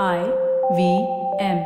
I 0.00 0.18
V 0.70 0.82
M. 1.38 1.58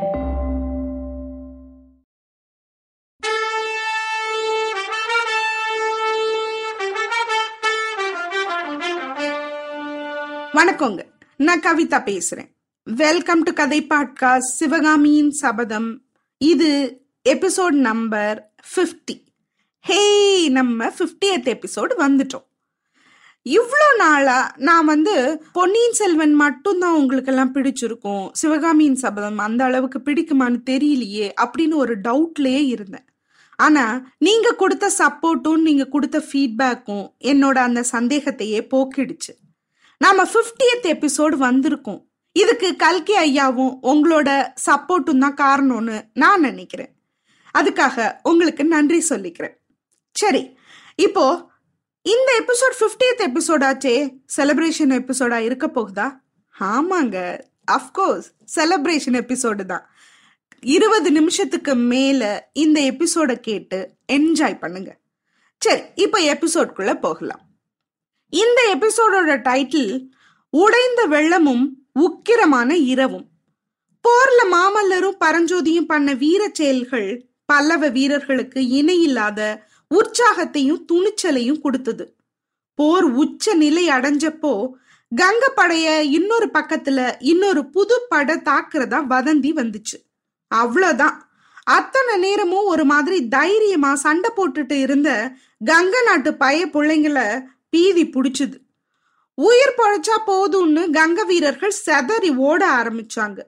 வணக்கங்க. 10.53 11.05
நான் 11.37 11.59
கவிதா 11.59 12.19
பேசுறேன். 12.19 12.51
வெல்கம் 12.83 13.43
டு 13.43 13.53
கதை 13.53 13.85
பாட்காஸ்ட் 13.89 14.37
சிவகாமியின் 14.37 15.31
சபதம் 15.31 16.01
இது 16.37 17.01
எபிசோட் 17.29 17.71
நம்பர் 17.71 18.53
50 18.75 19.23
ஹே 19.79 20.47
நம்ம 20.49 20.87
50th 20.87 21.59
எபிசோடு 21.59 21.93
வந்துட்டோம். 21.97 22.45
இவ்வளோ 23.55 23.89
நாளா 23.97 24.37
நான் 24.67 24.85
வந்து 24.85 25.13
பொன்னியின் 25.57 25.97
செல்வன் 25.99 26.33
மட்டும்தான் 26.41 26.95
உங்களுக்கெல்லாம் 26.99 27.53
பிடிச்சிருக்கும் 27.55 28.25
சிவகாமியின் 28.31 28.99
சபதம் 29.03 29.37
அந்த 29.37 29.61
அளவுக்கு 29.63 29.99
பிடிக்குமான்னு 30.07 30.59
தெரியலையே 30.71 31.27
அப்படின்னு 31.43 31.75
ஒரு 31.83 31.93
டவுட்லயே 32.07 32.63
இருந்தேன். 32.65 33.05
ஆனா 33.59 33.85
நீங்க 34.17 34.47
கொடுத்த 34.61 34.85
சப்போர்ட்டும் 34.97 35.61
நீங்க 35.67 35.85
கொடுத்த 35.85 36.17
ஃபீட்பேக்கும் 36.27 37.05
என்னோட 37.31 37.57
அந்த 37.67 37.83
சந்தேகத்தையே 37.91 38.59
போக்கிடுச்சு. 38.73 39.33
நாம 39.97 40.25
50th 40.33 40.85
எபிசோடு 40.93 41.35
வந்திருக்கோம். 41.47 42.01
இதுக்கு 42.35 42.69
கல்கி 42.75 43.15
ஐயாவும் 43.27 43.73
உங்களோட 43.91 44.29
சப்போர்ட்டும் 44.65 45.23
தான் 45.25 45.39
காரணம்னு 45.43 45.97
நான் 46.13 46.45
நினைக்கிறேன். 46.49 46.91
அதுக்காக 47.59 48.07
உங்களுக்கு 48.29 48.63
நன்றி 48.75 48.99
சொல்லிக்கிறேன். 49.09 49.55
சரி 50.15 50.43
இப்போ 51.05 51.25
இந்த 52.07 52.31
எபிசோட் 52.41 52.75
50th 52.79 53.21
எபிசோடாச்சே 53.27 53.95
செலிப்ரேஷன் 54.37 54.93
எபிசோடா 54.99 55.43
இருக்க 55.43 55.67
போகுதா? 55.67 56.19
ஆமாங்க. 56.59 57.39
அஃப்கோர்ஸ் 57.71 58.27
செலிப்ரேஷன் 58.55 59.17
எபிசோடு 59.21 59.65
தான். 59.65 59.89
இருபது 60.61 61.11
நிமிஷத்துக்கு 61.11 61.75
மேல 61.75 62.49
இந்த 62.53 62.81
எபிசோட 62.81 63.35
கேட்டு 63.35 63.91
என்ஜாய் 64.11 64.57
பண்ணுங்க. 64.57 64.97
சரி 65.59 65.81
இப்போ 65.95 66.19
எபிசோட்குள்ள 66.19 66.93
போகலாம். 66.93 67.41
இந்த 68.29 68.77
எபிசோடோட 68.77 69.33
டைட்டில் 69.49 70.07
உடைந்த 70.49 71.07
வெள்ளமும் 71.07 71.65
உக்கிரமான 71.99 72.71
இரவும். 72.71 73.27
போர்ல 74.07 74.41
மாமல்லரும் 74.51 75.19
பரஞ்சோதியும் 75.19 75.89
பண்ண 75.93 76.13
வீர 76.13 76.49
செயல்கள் 76.53 77.25
பல்லவ 77.45 77.89
வீரர்களுக்கு 77.89 78.67
இணையில்லாத 78.67 79.66
உற்சாகத்தையும் 79.95 80.85
துணிச்சலையும் 80.91 81.61
கொடுத்தது. 81.61 82.15
போர் 82.75 83.03
உச்ச 83.03 83.53
நிலை 83.53 83.87
அடைஞ்சப்போ 83.87 84.53
கங்க 85.11 85.45
படைய 85.55 85.99
இன்னொரு 85.99 86.49
பக்கத்துல 86.53 87.15
இன்னொரு 87.19 87.69
புது 87.69 88.05
படை 88.09 88.35
தாக்குறதா 88.35 88.99
வதந்தி 89.13 89.51
வந்துச்சு. 89.53 89.97
அவ்வளோதான். 90.55 91.17
அத்தனை 91.63 92.17
நேரமும் 92.17 92.65
ஒரு 92.65 92.85
மாதிரி 92.85 93.27
தைரியமா 93.27 93.95
சண்டை 93.95 94.29
போட்டுட்டு 94.35 94.81
இருந்த 94.81 95.09
கங்க 95.65 96.03
நாட்டு 96.05 96.33
பய 96.33 96.67
பிள்ளைங்கள 96.67 97.41
பீதி 97.69 98.03
பிடிச்சுது. 98.05 98.57
உயிர் 99.33 99.77
பொழைச்சா 99.77 100.17
போதும்னு 100.27 100.83
கங்க 100.97 101.25
வீரர்கள் 101.25 101.73
செதறி 101.85 102.35
ஓட 102.35 102.61
ஆரம்பிச்சாங்க. 102.71 103.39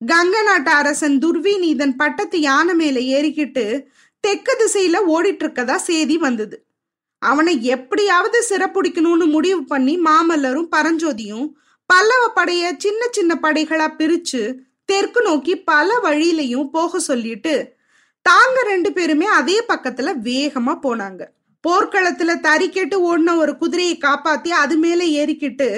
கங்க 0.00 0.42
நாட்டு 0.42 0.70
அரசன் 0.70 1.18
துர்விநீதன் 1.18 1.94
பட்டத்து 1.96 2.40
யானை 2.40 2.74
மேல 2.74 3.00
ஏறிக்கிட்டு 3.16 3.64
தெற்கு 4.24 4.52
திசையில 4.60 4.96
ஓடிட்டு 5.14 5.44
இருக்கதா 5.44 5.76
செய்தி 5.88 6.16
வந்தது. 6.18 6.56
அவனை 7.22 7.54
எப்படியாவது 7.64 8.38
சிறப்புடிக்கணும்னு 8.48 9.26
முடிவு 9.26 9.62
பண்ணி 9.64 9.94
மாமல்லரும் 9.98 10.68
பரஞ்சோதியும் 10.76 11.46
பல்லவ 11.90 12.22
படைய 12.36 12.64
சின்ன 12.78 13.02
சின்ன 13.10 13.32
படைகளா 13.42 13.86
பிரிச்சு 13.98 14.42
தெற்கு 14.84 15.20
நோக்கி 15.22 15.54
பல 15.70 15.98
வழியிலையும் 16.02 16.70
போக 16.70 16.98
சொல்லிட்டு 16.98 17.54
தாங்க 18.26 18.58
ரெண்டு 18.62 18.90
பேருமே 18.92 19.26
அதே 19.38 19.56
பக்கத்துல 19.68 20.10
வேகமா 20.28 20.74
போனாங்க. 20.82 21.22
போர்க்களத்துல 21.64 22.32
தறிக்கெட்டு 22.46 22.96
ஓடின 23.08 23.36
ஒரு 23.36 23.52
குதிரையை 23.56 23.94
காப்பாத்தி 23.96 24.50
அது 24.62 24.74
மேல 24.76 25.04
ஏறிக்கிட்டு 25.20 25.68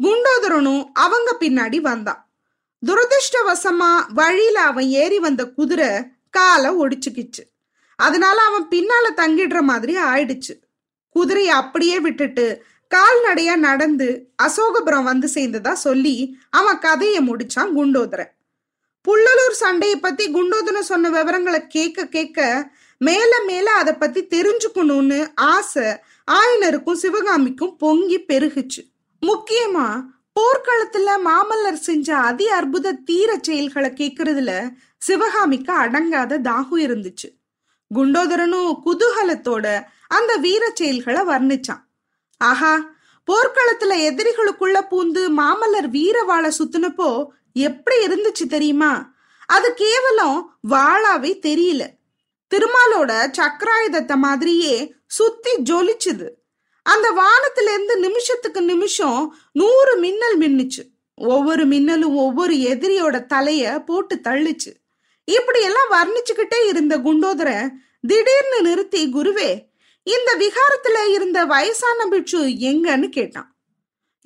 குண்டோதரனும் 0.00 0.82
அவங்க 1.04 1.30
பின்னாடி 1.40 1.78
வந்தான் 1.80 2.20
துரதிருஷ்டவசமா 2.82 3.90
வழியில 4.14 4.58
அவன் 4.70 4.88
ஏறி 5.02 5.18
வந்த 5.18 5.42
குதிரை 5.58 5.90
காலை 6.30 6.70
ஒடிச்சுக்கிச்சு. 6.82 7.42
அதனால 8.00 8.40
அவன் 8.42 8.68
பின்னால 8.68 9.06
தங்கிடுற 9.16 9.60
மாதிரி 9.60 9.96
ஆயிடுச்சு. 9.96 10.54
குதிரையை 11.08 11.52
அப்படியே 11.52 12.00
விட்டுட்டு 12.00 12.64
கால்நடையா 12.94 13.56
நடந்து 13.56 14.28
அசோகபுரம் 14.42 15.02
வந்து 15.02 15.28
சேர்ந்ததா 15.34 15.72
சொல்லி 15.72 16.36
அவன் 16.50 16.78
கதையை 16.78 17.28
முடிச்சான் 17.28 17.72
குண்டோதரன். 17.76 18.30
புள்ளலூர் 19.08 19.52
சண்டையை 19.52 19.98
பத்தி 19.98 20.32
குண்டோதரன் 20.32 20.88
சொன்ன 20.90 21.10
விவரங்களை 21.10 21.66
கேட்க 21.66 22.06
கேட்க 22.06 22.70
மேல 22.98 23.42
மேல 23.46 23.70
அதை 23.70 23.92
பத்தி 23.94 24.24
தெரிஞ்சுக்கணும்னு 24.24 25.32
ஆசை 25.34 25.88
ஆயனருக்கும் 26.30 27.00
சிவகாமிக்கும் 27.02 27.76
பொங்கி 27.76 28.18
பெருகுச்சு. 28.20 28.82
முக்கியமா 29.26 30.04
போர்க்களத்துல 30.40 31.10
மாமல்லர் 31.24 31.84
செஞ்ச 31.88 32.16
அதி 32.16 32.48
அற்புத 32.48 32.92
தீர 32.92 33.38
செயல்களை 33.42 33.90
கேட்கறதுல 33.90 34.70
சிவகாமிக்கு 34.98 35.72
அடங்காத 35.72 36.38
தாகம் 36.38 36.78
இருந்துச்சு. 36.78 37.39
குண்டோதரனும் 37.94 38.72
குதூகலத்தோட 38.86 39.84
அந்த 40.08 40.36
வீர 40.36 40.70
செயல்களை 40.74 41.22
வர்ணிச்சான். 41.22 41.82
ஆஹா 42.38 42.74
போர்க்களத்துல 43.26 43.94
எதிரிகளுக்குள்ள 44.08 44.78
பூந்து 44.90 45.22
மாமல்லர் 45.36 45.88
வீர 45.88 46.22
வாழை 46.22 46.50
சுத்தினப்போ 46.58 47.26
எப்படி 47.52 48.06
இருந்துச்சு 48.06 48.46
தெரியுமா? 48.48 49.12
அது 49.46 49.74
கேவலம் 49.74 50.58
வாளாவே 50.68 51.32
தெரியல. 51.46 51.86
திருமாலோட 52.54 53.32
சக்கராயுதத்தை 53.38 54.16
மாதிரியே 54.16 54.94
சுத்தி 55.06 55.50
ஜொலிச்சுது. 55.56 56.28
அந்த 56.82 57.10
வானத்துல 57.10 57.62
இருந்து 57.62 57.98
நிமிஷத்துக்கு 57.98 58.62
நிமிஷம் 58.62 59.36
நூறு 59.52 59.96
மின்னல் 59.96 60.38
மின்னுச்சு. 60.38 60.82
ஒவ்வொரு 61.14 61.64
மின்னலும் 61.66 62.16
ஒவ்வொரு 62.16 62.54
எதிரியோட 62.54 63.26
தலைய 63.34 63.84
போட்டு 63.84 64.20
தள்ளுச்சு. 64.24 64.72
இப்படியெல்லாம் 65.24 65.92
வர்ணிச்சுக்கிட்டே 65.92 66.66
இருந்த 66.68 66.98
குண்டோதரை 66.98 67.68
திடீர்னு 68.00 68.62
நிறுத்தி 68.62 69.12
குருவே 69.12 69.68
இந்த 70.02 70.36
விகாரத்துல 70.38 71.08
இருந்த 71.12 71.44
வயசான 71.44 72.06
பிட்சு 72.06 72.46
எங்கன்னு 72.46 73.08
கேட்டான். 73.08 73.56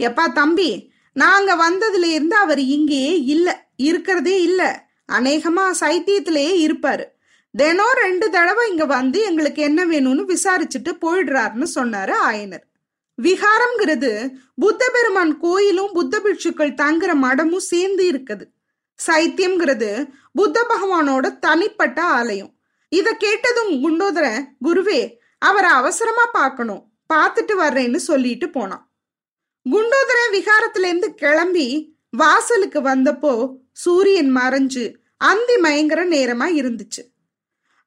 எப்பா 0.02 0.32
தம்பி 0.32 0.92
நாங்க 1.12 1.56
வந்ததுல 1.56 2.04
இருந்து 2.04 2.36
அவர் 2.36 2.58
இங்கேயே 2.58 3.22
இல்ல 3.24 3.66
இருக்கிறதே 3.76 4.42
இல்ல. 4.42 4.88
அநேகமா 5.12 5.72
சைத்தியத்திலேயே 5.80 6.52
இருப்பாரு. 6.66 7.04
தினம் 7.52 7.94
ரெண்டு 7.94 8.30
தடவை 8.30 8.70
இங்க 8.70 8.84
வந்து 8.84 9.22
எங்களுக்கு 9.22 9.62
என்ன 9.62 9.86
வேணும்னு 9.86 10.36
விசாரிச்சுட்டு 10.36 10.92
போயிடுறாருன்னு 11.00 11.66
சொன்னாரு 11.74 12.14
ஆயனர். 12.26 12.64
விகாரம்ங்கிறது 13.22 14.30
புத்த 14.56 14.90
பெருமான் 14.92 15.38
கோயிலும் 15.38 15.92
புத்த 15.92 16.20
பிட்சுக்கள் 16.20 16.78
தங்குற 16.82 17.14
மடமும் 17.14 17.68
சேர்ந்து 17.72 18.10
இருக்குது. 18.12 18.53
சைத்தியம்ங்கிறது 19.06 20.10
புத்த 20.32 20.66
பகவானோட 20.68 21.38
தனிப்பட்ட 21.38 22.02
ஆலயம். 22.02 22.52
இத 22.88 23.12
கேட்டதும் 23.12 23.72
குண்டோதர 23.84 24.26
குருவே 24.64 25.00
அவரை 25.38 25.70
அவசரமா 25.70 26.26
பார்க்கணும். 26.26 26.82
பார்த்துட்டு 27.12 27.54
வர்றேன்னு 27.58 27.96
சொல்லிட்டு 27.96 28.48
போனான். 28.48 28.84
குண்டோதர 29.66 30.20
விகாரத்துல 30.32 30.88
இருந்து 30.90 31.14
கிளம்பி 31.14 31.98
வாசலுக்கு 32.10 32.80
வந்தப்போ 32.80 33.34
சூரியன் 33.72 34.36
மறைஞ்சு 34.36 34.84
அந்தி 35.16 35.56
மயங்கர 35.56 36.00
நேரமா 36.04 36.46
இருந்துச்சு. 36.60 37.02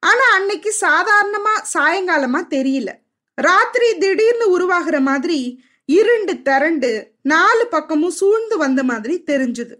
ஆனா 0.02 0.24
அன்னைக்கு 0.32 0.70
சாதாரணமா 0.80 1.54
சாயங்காலமா 1.74 2.40
தெரியல. 2.54 2.90
ராத்திரி 3.34 3.98
திடீர்னு 3.98 4.46
உருவாகிற 4.50 5.00
மாதிரி 5.00 5.64
இருண்டு 5.84 6.42
திரண்டு 6.42 6.90
நாலு 7.22 7.66
பக்கமும் 7.66 8.10
சூழ்ந்து 8.10 8.56
வந்த 8.58 8.82
மாதிரி 8.84 9.22
தெரிஞ்சுது. 9.26 9.76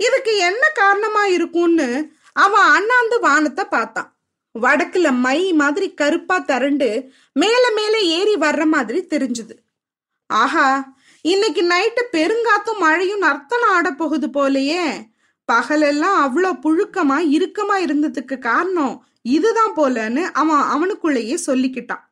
இதுக்கு 0.00 0.32
என்ன 0.48 0.64
காரணமா 0.74 1.24
இருக்கும்னு 1.26 1.88
அவன் 2.36 2.66
அண்ணாந்து 2.76 3.16
வானத்தை 3.20 3.64
பார்த்தான். 3.64 4.10
வடக்குல 4.54 5.08
மை 5.20 5.40
மாதிரி 5.52 5.86
கருப்பா 5.94 6.36
திரண்டு 6.38 6.88
மேல 7.32 7.64
மேல 7.74 7.94
ஏறி 8.18 8.34
வர்ற 8.36 8.64
மாதிரி 8.64 9.00
தெரிஞ்சுது. 9.10 9.54
ஆஹா 10.30 10.68
இன்னைக்கு 11.24 11.62
நைட்டு 11.62 12.02
பெருங்காத்தும் 12.12 12.82
மழையும் 12.84 13.18
நர்த்தனம் 13.18 13.72
ஆட 13.76 13.88
போகுது 13.90 14.28
போலயே. 14.28 14.84
பகலெல்லாம் 15.48 16.18
அவ்வளோ 16.24 16.50
புழுக்கமா 16.64 17.18
இறுக்கமா 17.36 17.76
இருந்ததுக்கு 17.86 18.36
காரணம் 18.38 18.94
இதுதான் 19.36 19.72
போலன்னு 19.76 20.22
அவன் 20.32 20.64
அவனுக்குள்ளேயே 20.74 21.36
சொல்லிக்கிட்டான். 21.46 22.04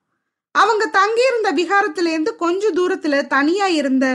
அவங்க 0.55 0.85
தங்கியிருந்த 0.99 1.49
விகாரத்திலேருந்து 1.53 2.33
கொஞ்ச 2.37 2.71
தூரத்துல 2.71 3.15
தனியா 3.27 3.67
இருந்த 3.81 4.07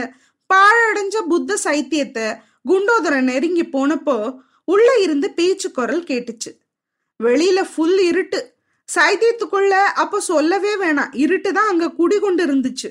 பாழடைஞ்ச 0.50 1.16
புத்த 1.28 1.56
சைத்தியத்தை 1.64 2.26
குண்டோதரன் 2.68 3.28
நெருங்கி 3.30 3.64
போனப்போ 3.64 4.16
உள்ள 4.64 4.88
இருந்து 4.98 5.30
பேச்சு 5.30 5.70
குரல் 5.70 6.02
கேட்டுச்சு. 6.02 6.50
வெளியில 7.22 7.60
ஃபுல் 7.74 7.98
இருட்டு. 7.98 8.40
சைத்தியத்துக்குள்ள 8.94 9.74
அப்ப 10.02 10.20
சொல்லவே 10.20 10.72
வேணாம். 10.76 11.12
இருட்டு 11.12 11.52
தான் 11.52 11.68
அங்க 11.68 11.88
குடிகொண்டு 11.90 12.44
இருந்துச்சு 12.46 12.88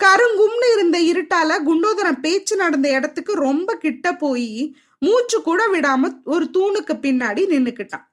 கருங்கும்னு 0.00 0.66
இருந்த 0.72 0.98
இருட்டால 1.10 1.50
குண்டோதரன் 1.66 2.20
பேச்சு 2.20 2.56
நடந்த 2.56 2.88
இடத்துக்கு 2.90 3.32
ரொம்ப 3.34 3.76
கிட்ட 3.76 4.16
போய் 4.16 4.76
மூச்சு 4.98 5.42
கூட 5.42 5.60
விடாம 5.72 6.10
ஒரு 6.24 6.44
தூணுக்கு 6.52 6.94
பின்னாடி 7.04 7.42
நின்னுக்கிட்டான். 7.52 8.06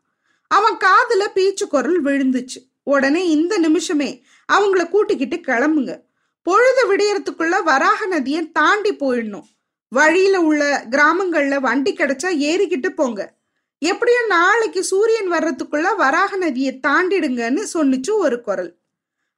அவன் 0.47 0.77
காதுல 0.77 1.23
பீச்சு 1.35 1.65
குரல் 1.67 2.03
விழுந்துச்சு. 2.03 2.59
உடனே 2.83 3.29
இந்த 3.29 3.57
நிமிஷமே 3.57 4.09
அவங்கள 4.53 4.89
கூட்டிக்கிட்டு 4.89 5.35
கிளம்புங்க. 5.35 5.93
பொழுது 6.41 6.81
விடியறதுக்குள்ள 6.89 7.63
வராக 7.63 8.05
நதியை 8.05 8.51
தாண்டி 8.51 8.91
போயிடணும். 8.93 9.47
வழியில 9.89 10.41
உள்ள 10.41 10.85
கிராமங்கள்ல 10.89 11.59
வண்டி 11.59 11.93
கிடைச்சா 11.93 12.27
ஏறிக்கிட்டு 12.27 12.89
போங்க. 12.89 13.33
எப்படியும் 13.79 14.27
நாளைக்கு 14.27 14.83
சூரியன் 14.83 15.31
வர்றதுக்குள்ள 15.31 15.95
வராக 15.95 16.37
நதியை 16.37 16.79
தாண்டிடுங்கன்னு 16.87 17.63
சொன்னிச்சு 17.73 18.11
ஒரு 18.11 18.41
குரல். 18.41 18.75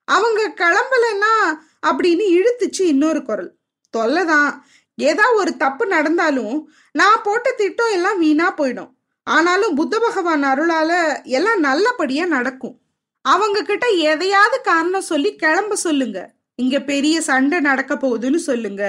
அவங்க 0.05 0.53
கிளம்பலன்னா 0.55 1.53
அப்படின்னு 1.87 2.39
இழுத்துச்சு 2.39 2.81
இன்னொரு 2.81 3.23
குரல். 3.23 3.55
தொல்லைதான். 3.97 4.61
ஏதா 4.95 5.33
ஒரு 5.33 5.57
தப்பு 5.57 5.85
நடந்தாலும் 5.85 6.71
நான் 6.91 7.21
போட்ட 7.23 7.51
திட்டம் 7.51 7.91
எல்லாம் 7.91 8.19
வீணா 8.19 8.53
போயிடும். 8.53 8.93
ஆனாலும் 9.23 9.75
புத்த 9.75 9.99
பகவான் 9.99 10.43
அருளால 10.43 11.23
எல்லாம் 11.23 11.59
நல்லபடியா 11.59 12.25
நடக்கும். 12.25 12.79
அவங்க 13.21 13.61
கிட்ட 13.61 13.87
எதையாவது 13.87 14.61
காரணம் 14.61 15.01
சொல்லி 15.01 15.35
கிளம்ப 15.35 15.75
சொல்லுங்க. 15.75 16.33
இங்க 16.59 16.77
பெரிய 16.81 17.21
சண்டை 17.21 17.59
நடக்க 17.59 17.93
போகுதுன்னு 17.95 18.35
சொல்லுங்க. 18.35 18.83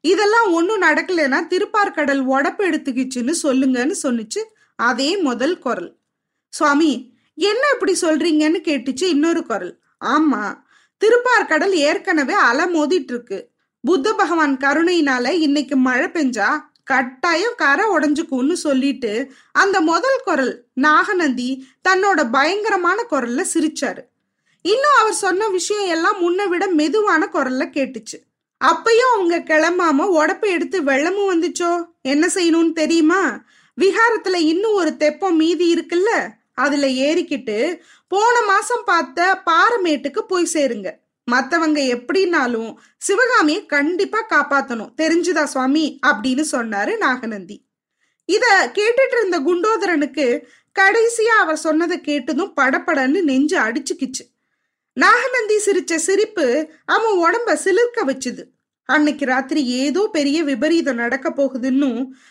இதெல்லாம் 0.00 0.52
ஒன்றும் 0.52 0.82
நடக்கலைன்னா 0.82 1.38
திருப்பார்கடல் 1.52 2.20
உடப்பு 2.34 2.62
எடுத்துக்கிச்சுன்னு 2.70 3.34
சொல்லுங்கன்னு 3.42 3.94
சொன்னிச்சு 4.02 4.40
அதே 4.78 5.16
முதல் 5.16 5.58
குரல். 5.58 5.90
சுவாமி 6.52 6.92
என்ன 7.34 7.62
இப்படி 7.72 7.94
சொல்றீங்கன்னு 8.02 8.60
கேட்டுச்சு 8.68 9.02
இன்னொரு 9.02 9.42
குரல். 9.46 9.72
ஆமா 10.04 10.42
திருப்பார்கடல் 11.00 11.74
ஏற்கனவே 11.86 12.32
அலை 12.32 12.64
மோதிட்டு 12.74 13.12
இருக்கு 13.14 13.38
புத்த 13.84 14.12
பகவான் 14.12 14.54
கருணையினால 14.56 15.30
இன்னைக்கு 15.46 15.76
மழை 15.76 16.06
பெஞ்சா 16.08 16.50
கட்டாயம் 16.84 17.56
கரை 17.56 17.84
உடஞ்சுக்கும்னு 17.88 18.52
சொல்லிட்டு 18.52 19.12
அந்த 19.52 19.80
முதல் 19.80 20.20
குரல் 20.24 20.54
நாகநந்தி 20.74 21.50
தன்னோட 21.88 22.30
பயங்கரமான 22.30 22.98
குரல்ல 23.10 23.44
சிரிச்சாரு. 23.54 24.02
இன்னும் 24.68 24.96
அவர் 25.00 25.12
சொன்ன 25.12 25.48
விஷயம் 25.48 25.88
எல்லாம் 25.88 26.18
முன்ன 26.20 26.48
விட 26.48 26.66
மெதுவான 26.66 27.28
குரல்ல 27.32 27.64
கேட்டுச்சு. 27.70 28.18
அப்பயும் 28.64 29.12
அவங்க 29.12 29.38
கிளம்பாம 29.38 30.06
உடப்பை 30.08 30.48
எடுத்து 30.48 30.82
வெள்ளமும் 30.82 31.30
வந்துச்சோ? 31.32 31.84
என்ன 32.02 32.26
செய்யணும்னு 32.26 32.72
தெரியுமா? 32.72 33.44
விஹாரத்துல 33.80 34.34
இன்னும் 34.34 34.72
ஒரு 34.72 34.96
தெப்பம் 34.96 35.36
மீதி 35.36 35.74
இருக்குல்ல? 35.74 36.28
அதுல 36.54 36.86
ஏறிக்கிட்டு 36.86 37.80
போன 38.08 38.42
மாசம் 38.42 38.82
பார்த்த 38.84 39.42
பாரமேட்டுக்கு 39.46 40.18
போய் 40.18 40.48
சேருங்க. 40.52 40.90
மத்தவங்க 41.24 41.80
எப்படின்னாலும் 41.80 42.74
சிவகாமியை 42.98 43.66
கண்டிப்பா 43.66 44.26
காப்பாத்தணும். 44.30 44.92
தெரிஞ்சுதா 44.96 45.44
சுவாமி? 45.44 45.98
அப்படின்னு 46.06 46.44
சொன்னாரு 46.52 46.96
நாகநந்தி. 46.96 47.64
இத 48.24 48.70
கேட்டுட்டு 48.74 49.16
இருந்த 49.16 49.40
குண்டோதரனுக்கு 49.40 50.42
கடைசியா 50.80 51.34
அவர் 51.38 51.56
சொன்னதை 51.56 52.00
கேட்டதும் 52.00 52.54
படப்படன்னு 52.56 53.22
நெஞ்சு 53.22 53.58
அடிச்சுக்கிச்சு. 53.58 54.32
நாகநந்தி 54.96 55.56
சிரிச்ச 55.66 55.94
சிரிப்பு 55.94 56.46
அவன் 56.84 57.16
உடம்ப 57.24 57.54
சிலிர்க்க 57.64 58.04
வச்சுது. 58.06 58.42
அன்னைக்கு 58.84 59.24
ராத்திரி 59.24 59.66
ஏதோ 59.66 60.08
பெரிய 60.12 60.44
விபரீதம் 60.44 60.94
நடக்க 60.94 61.30
போகுதுன்னு 61.30 61.88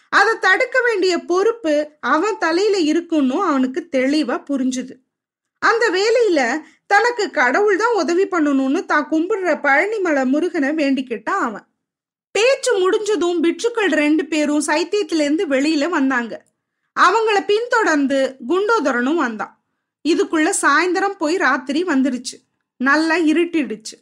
அதை 0.10 0.34
தடுக்க 0.40 0.82
வேண்டிய 0.82 1.14
பொறுப்பு 1.20 1.74
அவன் 2.00 2.38
தலையில 2.38 2.78
இருக்குன்னு 2.92 3.38
அவனுக்கு 3.44 3.82
தெளிவா 3.92 4.38
புரிஞ்சுது. 4.50 4.94
அந்த 5.62 5.86
வேலையில 5.90 6.42
தனக்கு 6.86 7.30
கடவுள் 7.32 7.78
தான் 7.78 7.96
உதவி 7.96 8.26
பண்ணணும்னு 8.26 8.86
தான் 8.86 9.10
கும்பிடுற 9.12 9.52
பழனிமலை 9.66 10.24
முருகனை 10.26 10.70
வேண்டிக்கிட்டான் 10.70 11.44
அவன். 11.48 11.66
பேச்சு 12.32 12.72
முடிஞ்சதும் 12.80 13.44
பிட்சுக்கள் 13.44 13.92
ரெண்டு 13.94 14.26
பேரும் 14.26 14.64
சைத்தியத்திலேருந்து 14.68 15.46
வெளியில 15.56 15.90
வந்தாங்க. 15.90 16.34
அவங்கள 16.96 17.38
பின்தொடர்ந்து 17.46 18.38
குண்டோதரனும் 18.48 19.22
வந்தான். 19.26 19.54
இதுக்குள்ள 20.06 20.50
சாயந்தரம் 20.62 21.18
போய் 21.18 21.36
ராத்திரி 21.38 21.84
வந்துருச்சு. 21.84 22.38
நல்லா 22.84 23.16
இருட்டிடுச்சு. 23.32 23.96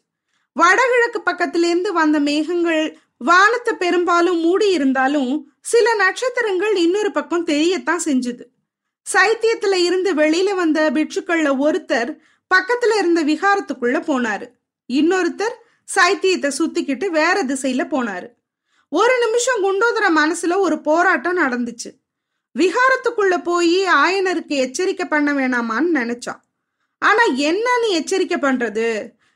வடகிழக்கு 0.54 1.22
பக்கத்துலேருந்து 1.25 1.92
வந்த 1.92 2.19
மேகங்கள் 2.19 2.98
வானத்தை 3.18 3.74
பெரும்பாலும் 3.74 4.39
மூடி 4.39 4.68
இருந்தாலும் 4.69 5.31
சில 5.62 5.95
நட்சத்திரங்கள் 5.95 6.75
இன்னொரு 6.75 7.12
பக்கம் 7.12 7.48
தெரியத்தான் 7.48 8.04
செஞ்சுது. 8.06 8.44
சைத்தியத்துல 9.13 9.74
இருந்து 9.74 10.13
வெளியில 10.13 10.56
வந்த 10.56 10.92
பிட்சுக்கள்ல 10.92 11.50
ஒருத்தர் 11.66 12.12
பக்கத்துல 12.51 12.98
இருந்த 12.98 13.24
விகாரத்துக்குள்ள 13.24 13.98
போனாரு. 14.10 14.48
இன்னொருத்தர் 14.94 15.57
சைத்தியத்தை 15.95 16.51
சுத்திக்கிட்டு 16.57 17.07
வேற 17.10 17.44
திசையில 17.44 17.83
போனாரு. 17.94 18.28
ஒரு 18.89 19.13
நிமிஷம் 19.25 19.63
குண்டோதர 19.63 20.07
மனசுல 20.16 20.60
ஒரு 20.60 20.81
போராட்டம் 20.81 21.38
நடந்துச்சு. 21.38 21.89
விகாரத்துக்குள்ள 22.60 23.44
போய் 23.44 23.75
ஆயனருக்கு 23.86 24.56
எச்சரிக்கை 24.63 25.06
பண்ண 25.06 25.33
வேணாமான்னு 25.33 25.89
நினைச்சான். 25.94 26.42
ஆனா 27.01 27.24
என்னன்னு 27.38 27.89
எச்சரிக்கை 27.89 28.38
பண்றது? 28.38 28.88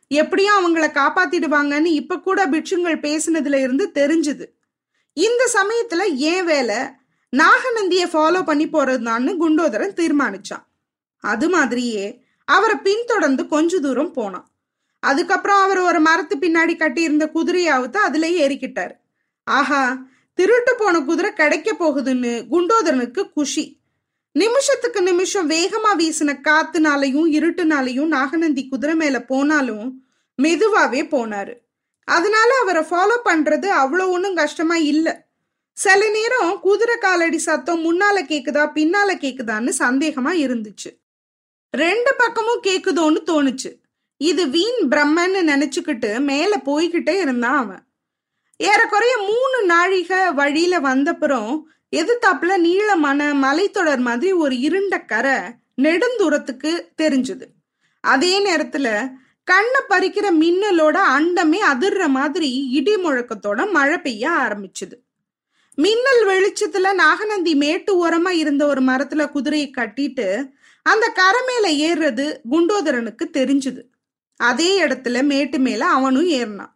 எப்படியும் 0.07 0.59
அவங்கள 0.59 0.79
காப்பாத்திடுவாங்கன்னு 0.79 1.85
இப்ப 1.85 2.19
கூட 2.19 2.45
பிட்சுங்கள் 2.45 3.03
பேசினதுல 3.05 3.59
இருந்து 3.59 3.91
தெரிஞ்சுது. 3.93 4.45
இந்த 5.13 5.43
சமயத்துல 5.53 6.03
ஏன் 6.15 6.45
வேலை? 6.45 6.75
நாகநந்திய 7.37 8.03
ஃபாலோ 8.13 8.43
பண்ணி 8.43 8.67
போறதுதான்னு 8.67 9.31
குண்டோதரன் 9.39 9.97
தீர்மானிச்சான். 9.99 10.65
அது 11.23 11.49
மாதிரியே 11.49 12.23
அவரை 12.45 12.75
பின்தொடர்ந்து 12.75 13.47
கொஞ்ச 13.47 13.79
தூரம் 13.79 14.11
போனான். 14.11 14.47
அதுக்கப்புறம் 14.99 15.61
அவர் 15.61 15.79
ஒரு 15.79 15.99
மரத்து 15.99 16.35
பின்னாடி 16.37 16.73
கட்டியிருந்த 16.77 17.25
குதிரையாவுத்து 17.35 17.97
அதுலயே 18.07 18.37
ஏறிக்கிட்டாரு. 18.45 18.95
ஆஹா 19.43 19.81
திருட்டு 20.33 20.75
போன 20.75 21.01
குதிரை 21.01 21.33
கிடைக்க 21.33 21.75
போகுதுன்னு 21.79 22.33
குண்டோதரனுக்கு 22.51 23.23
குஷி. 23.33 23.65
நிமிஷத்துக்கு 24.39 25.01
நிமிஷம் 25.01 25.49
வேகமா 25.49 25.91
வீசின 25.97 26.31
காத்துனாலையும் 26.47 27.27
இருட்டுனாலையும் 27.37 28.05
நாகநந்தி 28.05 28.67
குதிரை 28.67 28.95
மேல 28.95 29.21
போனாலும் 29.21 30.05
மெதுவாவே 30.41 31.01
போனாரு. 31.13 31.53
அதனால 32.03 32.49
அவரை 32.61 32.83
ஃபாலோ 32.83 33.17
பண்றது 33.25 33.67
அவ்வளோ 33.83 34.09
ஒன்றும் 34.09 34.35
கஷ்டமா 34.35 34.75
இல்லை. 34.75 35.13
சில 35.71 36.09
நேரம் 36.09 36.59
குதிரை 36.59 36.97
காலடி 36.97 37.37
சத்தம் 37.37 37.83
முன்னால 37.85 38.17
கேக்குதா 38.23 38.63
பின்னால 38.75 39.15
கேக்குதான்னு 39.15 39.71
சந்தேகமா 39.79 40.33
இருந்துச்சு. 40.45 40.91
ரெண்டு 41.71 42.15
பக்கமும் 42.17 42.63
கேக்குதோன்னு 42.63 43.21
தோணுச்சு. 43.29 43.71
இது 44.17 44.49
வீண் 44.49 44.81
பிரம்மன்னு 44.89 45.41
நினைச்சுக்கிட்டு 45.51 46.19
மேல 46.19 46.61
போய்கிட்டே 46.65 47.17
இருந்தான் 47.19 47.57
அவன். 47.57 47.83
ஏறக்குறைய 48.57 49.17
மூணு 49.17 49.65
நாழிக 49.65 50.31
வழியில 50.31 50.79
வந்தப்புறம் 50.79 51.61
எதிர்த்தாப்புல 51.99 52.57
நீளமான 52.57 53.33
மலைத்தொடர் 53.33 53.99
மாதிரி 53.99 54.31
ஒரு 54.31 54.59
இருண்ட 54.59 55.01
கரை 55.01 55.37
நெடுந்தூரத்துக்கு 55.81 56.71
தெரிஞ்சுது. 57.01 57.45
அதே 58.01 58.33
நேரத்துல 58.45 58.87
கண்ணை 59.43 59.81
பறிக்கிற 59.89 60.27
மின்னலோட 60.41 60.97
அண்டமே 61.17 61.59
அதிர்ற 61.71 62.07
மாதிரி 62.07 62.49
இடி 62.69 62.95
முழக்கத்தோட 62.95 63.71
மழை 63.71 63.97
பெய்ய 63.97 64.29
ஆரம்பிச்சுது. 64.29 64.95
மின்னல் 65.75 66.23
வெளிச்சத்துல 66.27 66.93
நாகநந்தி 66.93 67.55
மேட்டு 67.55 67.91
ஓரமா 68.01 68.29
இருந்த 68.29 68.65
ஒரு 68.65 68.81
மரத்துல 68.81 69.29
குதிரையை 69.29 69.71
கட்டிட்டு 69.77 70.27
அந்த 70.83 71.05
கரை 71.09 71.41
மேல 71.47 71.65
ஏறுறது 71.87 72.25
குண்டோதரனுக்கு 72.51 73.25
தெரிஞ்சுது. 73.33 73.81
அதே 74.37 74.69
இடத்துல 74.81 75.23
மேட்டு 75.23 75.59
மேல 75.59 75.85
அவனும் 75.85 76.29
ஏறினான். 76.29 76.74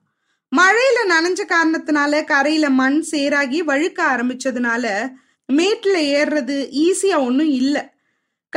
மழையில 0.58 1.00
நனைஞ்ச 1.08 1.42
காரணத்தினால 1.48 2.24
கரையில 2.26 2.70
மண் 2.70 3.04
சேராகி 3.12 3.60
வழுக்க 3.60 4.04
ஆரம்பிச்சதுனால 4.06 5.12
மேட்ல 5.54 5.96
ஏறுறது 6.16 6.58
ஈஸியா 6.86 7.18
ஒன்றும் 7.18 7.50
இல்லை. 7.50 7.82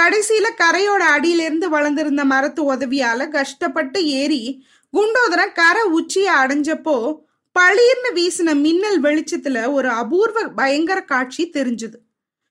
கடைசியில 0.01 0.47
கரையோட 0.57 1.03
அடியிலிருந்து 1.15 1.69
வளர்ந்திருந்த 1.69 2.25
மரத்து 2.25 2.73
உதவியால 2.73 3.29
கஷ்டப்பட்டு 3.29 4.07
ஏறி 4.07 4.67
குண்டோதரன் 4.93 5.53
கரை 5.53 5.83
உச்சிய 5.83 6.33
அடைஞ்சப்போ 6.33 7.19
பளிர்னு 7.59 8.11
வீசின 8.15 8.55
மின்னல் 8.55 9.01
வெளிச்சத்துல 9.03 9.73
ஒரு 9.73 9.89
அபூர்வ 9.89 10.49
பயங்கர 10.49 11.03
காட்சி 11.03 11.51
தெரிஞ்சுது. 11.51 11.99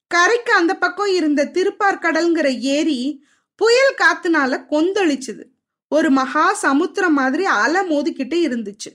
கரைக்கு 0.07 0.53
அந்த 0.53 0.77
பக்கம் 0.77 1.13
இருந்த 1.13 1.45
திருப்பார்கடல்ங்கிற 1.45 2.59
ஏரி 2.59 3.25
புயல் 3.55 3.95
காத்துனால 3.97 4.65
கொந்தளிச்சுது. 4.69 5.43
ஒரு 5.87 6.09
மகா 6.09 6.53
சமுத்திரம் 6.53 7.13
மாதிரி 7.13 7.45
அலை 7.45 7.81
மோதிக்கிட்டு 7.89 8.37
இருந்துச்சு. 8.47 8.91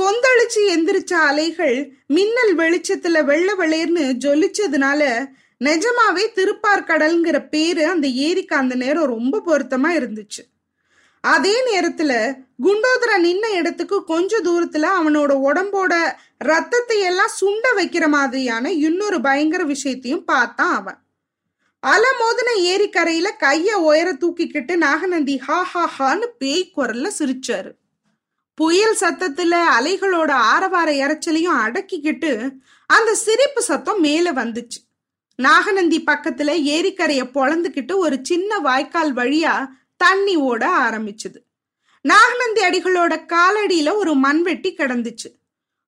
கொந்தளிச்சு 0.00 0.60
எந்திரிச்ச 0.66 1.12
அலைகள் 1.12 1.92
மின்னல் 2.06 2.56
வெளிச்சத்துல 2.56 3.24
வெள்ள 3.24 3.54
வெளேர்னு 3.54 4.04
ஜொலிச்சதுனால 4.24 5.28
நிஜமாவே 5.64 6.24
திருப்பார்கடல்ங்கிற 6.34 7.48
பேரு 7.48 7.86
அந்த 7.86 8.06
ஏரிக்கு 8.06 8.56
அந்த 8.56 8.74
நேரம் 8.74 9.06
ரொம்ப 9.06 9.42
பொருத்தமா 9.46 9.90
இருந்துச்சு. 9.96 10.42
அதே 11.20 11.54
நேரத்துல 11.72 12.36
குண்டோதர 12.62 13.12
நின்ன 13.22 13.46
இடத்துக்கு 13.52 14.04
கொஞ்ச 14.04 14.40
தூரத்துல 14.40 14.86
அவனோட 14.98 15.32
உடம்போட 15.44 16.12
ரத்தத்தை 16.38 17.00
எல்லாம் 17.00 17.36
சுண்ட 17.40 17.64
வைக்கிற 17.76 18.08
மாதிரியான 18.08 18.72
இன்னொரு 18.72 19.20
பயங்கர 19.20 19.64
விஷயத்தையும் 19.64 20.24
பார்த்தான் 20.24 20.74
அவன். 20.74 20.98
அல 21.80 22.06
மோதின 22.20 22.60
ஏரிக்கரையில 22.62 23.28
கைய 23.40 23.72
உயர 23.72 24.12
தூக்கிக்கிட்டு 24.12 24.76
நாகநந்தி 24.76 25.38
ஹா 25.38 25.62
ஹா 25.62 25.84
ஹான்னு 25.98 26.26
பேய் 26.38 26.72
குரல்ல 26.76 27.10
சிரிச்சாரு. 27.18 27.72
புயல் 28.56 28.96
சத்தத்துல 29.00 29.54
அலைகளோட 29.78 30.30
ஆரவார 30.30 30.88
இறைச்சலையும் 30.92 31.58
அடக்கிக்கிட்டு 31.64 32.30
அந்த 32.86 33.14
சிரிப்பு 33.14 33.62
சத்தம் 33.62 34.00
மேல 34.00 34.32
வந்துச்சு. 34.32 34.78
நாகநந்தி 35.36 36.04
பக்கத்துல 36.06 36.50
ஏரிக்கரைய 36.74 37.22
பொழந்துக்கிட்டு 37.34 37.94
ஒரு 37.96 38.18
சின்ன 38.22 38.58
வாய்க்கால் 38.58 39.14
வழியா 39.14 39.68
தண்ணி 39.96 40.36
ஓட 40.36 40.62
ஆரம்பிச்சுது. 40.78 41.38
நாகநந்தி 42.00 42.60
அடிகளோட 42.60 43.14
காலடியில 43.32 43.94
ஒரு 43.94 44.14
மண்வெட்டி 44.14 44.74
கிடந்துச்சு. 44.74 45.30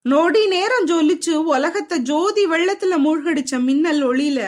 நொடி 0.03 0.47
நேரம் 0.47 0.87
ஜொலிச்சு 0.87 1.31
உலகத்தை 1.31 1.99
ஜோதி 2.01 2.47
வெள்ளத்துல 2.47 2.95
மூழ்கடிச்ச 3.05 3.61
மின்னல் 3.61 4.07
ஒளியில 4.07 4.41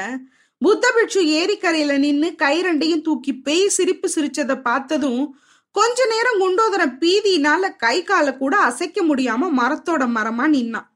புத்தபிட்சு 0.64 1.20
ஏரிக்கரையில 1.38 1.98
நின்னு 1.98 2.34
கை 2.34 2.64
ரெண்டையும் 2.64 3.02
தூக்கி 3.02 3.32
பேய் 3.32 3.68
சிரிப்பு 3.68 4.10
சிரிச்சதை 4.14 4.60
பார்த்ததும் 4.60 5.22
கொஞ்ச 5.70 6.06
நேரம் 6.06 6.40
குண்டோதரம் 6.40 6.94
பீதியினால 7.00 7.76
கை 7.76 8.02
காலை 8.02 8.36
கூட 8.36 8.56
அசைக்க 8.56 9.02
முடியாம 9.02 9.50
மரத்தோட 9.56 10.04
மரமா 10.16 10.46
நின்னான். 10.54 10.88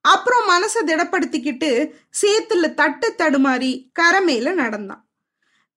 அப்புறம் 0.00 0.48
மனசை 0.48 0.80
திடப்படுத்திக்கிட்டு 0.86 1.90
சேத்துல 2.22 2.74
தட்டு 2.74 3.14
தடுமாறி 3.18 3.90
கரமேல 4.00 4.52
நடந்தான். 4.52 5.08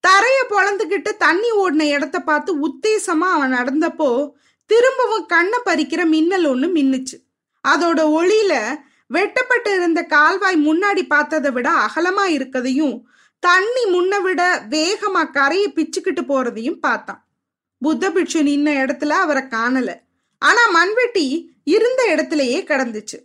தரைய 0.07 0.39
பொழந்துக்கிட்டு 0.49 1.17
தண்ணி 1.17 1.51
ஓடின 1.51 1.81
இடத்த 1.81 2.19
பார்த்து 2.19 2.67
உத்தேசமா 2.67 3.27
அவன் 3.35 3.53
நடந்தப்போ 3.53 4.29
திரும்பவும் 4.65 5.25
கண்ணை 5.25 5.59
பறிக்கிற 5.65 6.05
மின்னல் 6.05 6.49
ஒண்ணு 6.49 6.67
மின்னுச்சு. 6.77 7.17
அதோட 7.67 7.99
ஒளியில 8.19 8.79
வெட்டப்பட்டு 9.13 9.75
இருந்த 9.75 10.03
கால்வாய் 10.03 10.57
முன்னாடி 10.67 11.07
பார்த்ததை 11.07 11.51
விட 11.51 11.71
அகலமா 11.71 12.25
இருக்கதையும் 12.37 13.01
தண்ணி 13.39 13.83
முன்ன 13.85 14.21
விட 14.21 14.67
வேகமா 14.69 15.31
கரையை 15.31 15.73
பிச்சுக்கிட்டு 15.75 16.21
போறதையும் 16.27 16.79
பார்த்தான். 16.79 17.26
புத்த 17.77 18.11
பிட்சு 18.11 18.43
நின்ன 18.43 18.69
இடத்துல 18.83 19.09
அவரை 19.09 19.43
காணல. 19.43 19.93
ஆனா 20.39 20.63
மண்வெட்டி 20.67 21.49
இருந்த 21.63 22.01
இடத்துலயே 22.15 22.59
கிடந்துச்சு. 22.63 23.17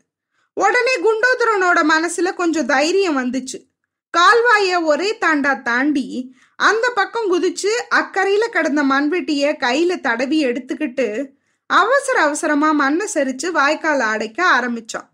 உடனே 0.54 0.94
குண்டோதரனோட 0.98 1.80
மனசுல 1.88 2.34
கொஞ்சம் 2.34 2.66
தைரியம் 2.66 3.18
வந்துச்சு. 3.18 3.70
கால்வாய 4.18 4.84
ஒரே 4.84 5.18
தாண்டா 5.20 5.62
தாண்டி 5.62 6.34
அந்த 6.56 6.90
பக்கம் 6.90 7.28
குதிச்சு 7.32 7.72
அக்கறையில 7.94 8.44
கிடந்த 8.48 8.82
மண்வெட்டிய 8.82 9.54
கையில 9.60 10.00
தடவி 10.00 10.46
எடுத்துக்கிட்டு 10.46 11.28
அவசர 11.66 12.20
அவசரமா 12.20 12.72
மண்ணை 12.72 13.06
சரிச்சு 13.14 13.48
வாய்க்கால 13.54 13.98
அடைக்க 13.98 14.60
ஆரம்பிச்சான். 14.60 15.08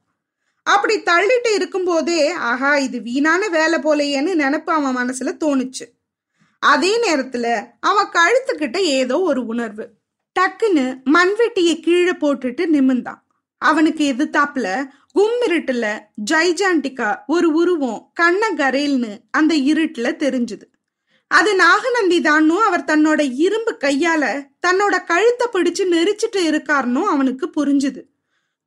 அப்படி 0.62 1.00
தள்ளிட்டு 1.00 1.54
இருக்கும்போதே 1.54 2.30
ஆஹா 2.30 2.76
இது 2.76 3.00
வீணான 3.00 3.48
வேலை 3.48 3.78
போலையேன்னு 3.78 4.40
நினப்பு 4.42 4.70
அவன் 4.70 4.96
மனசுல 4.96 5.30
தோணுச்சு. 5.44 5.97
அதே 6.58 6.92
நேரத்துல 7.00 7.64
அவன் 7.80 8.12
கழுத்துக்கிட்ட 8.12 8.76
ஏதோ 8.76 9.20
ஒரு 9.20 9.46
உணர்வு. 9.46 9.88
டக்குன்னு 10.40 11.02
மண்வெட்டியை 11.04 11.80
கீழே 11.80 12.10
போட்டுட்டு 12.10 12.64
நிமிந்தான் 12.72 13.22
அவனுக்கு 13.58 14.12
எதிர்த்தாப்புல 14.12 14.86
கும்மிருட்டுல 15.14 15.98
ஜைஜாண்டிக்கா 16.30 17.16
ஒரு 17.26 17.52
உருவம் 17.52 18.10
கண்ண 18.14 18.50
கரேல்னு 18.56 19.18
அந்த 19.30 19.54
இருட்டுல 19.54 20.10
தெரிஞ்சுது. 20.24 20.66
அது 21.26 21.54
நாகநந்தி 21.54 22.20
தானும் 22.20 22.58
அவர் 22.58 22.84
தன்னோட 22.84 23.30
இரும்பு 23.34 23.76
கையால 23.80 24.46
தன்னோட 24.66 25.04
கழுத்தை 25.04 25.46
பிடிச்சு 25.52 25.92
நெரிச்சிட்டு 25.94 26.36
இருக்காருனும் 26.36 27.04
அவனுக்கு 27.04 27.50
புரிஞ்சுது. 27.56 28.02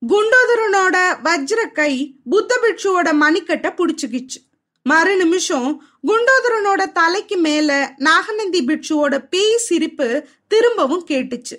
குண்டோதரனோட 0.07 0.97
வஜ்ர 1.23 1.71
கை 1.71 2.19
புத்த 2.29 2.59
பிட்சுவோட 2.63 3.13
மணிக்கட்டை 3.13 3.71
பிடிச்சுக்கிச்சு. 3.71 4.39
மறு 4.83 5.17
நிமிஷம் 5.17 5.83
குண்டோதரனோட 6.03 6.91
தலைக்கு 6.91 7.37
மேல 7.37 7.71
நாகநந்தி 7.97 8.61
பிட்சுவோட 8.61 9.17
பேய் 9.29 9.57
சிரிப்பு 9.57 10.07
திரும்பவும் 10.47 11.05
கேட்டுச்சு. 11.07 11.55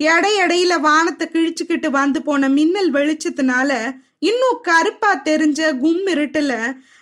எடை 0.00 0.32
எடையில 0.40 0.80
வானத்தை 0.80 1.26
கிழிச்சுக்கிட்டு 1.32 1.88
வந்து 1.90 2.22
போன 2.22 2.48
மின்னல் 2.48 2.92
வெளிச்சத்தினால 2.92 3.70
இன்னும் 4.18 4.60
கருப்பா 4.62 5.10
தெரிஞ்ச 5.24 5.60
கும் 5.78 6.06
இருட்டுல 6.06 6.52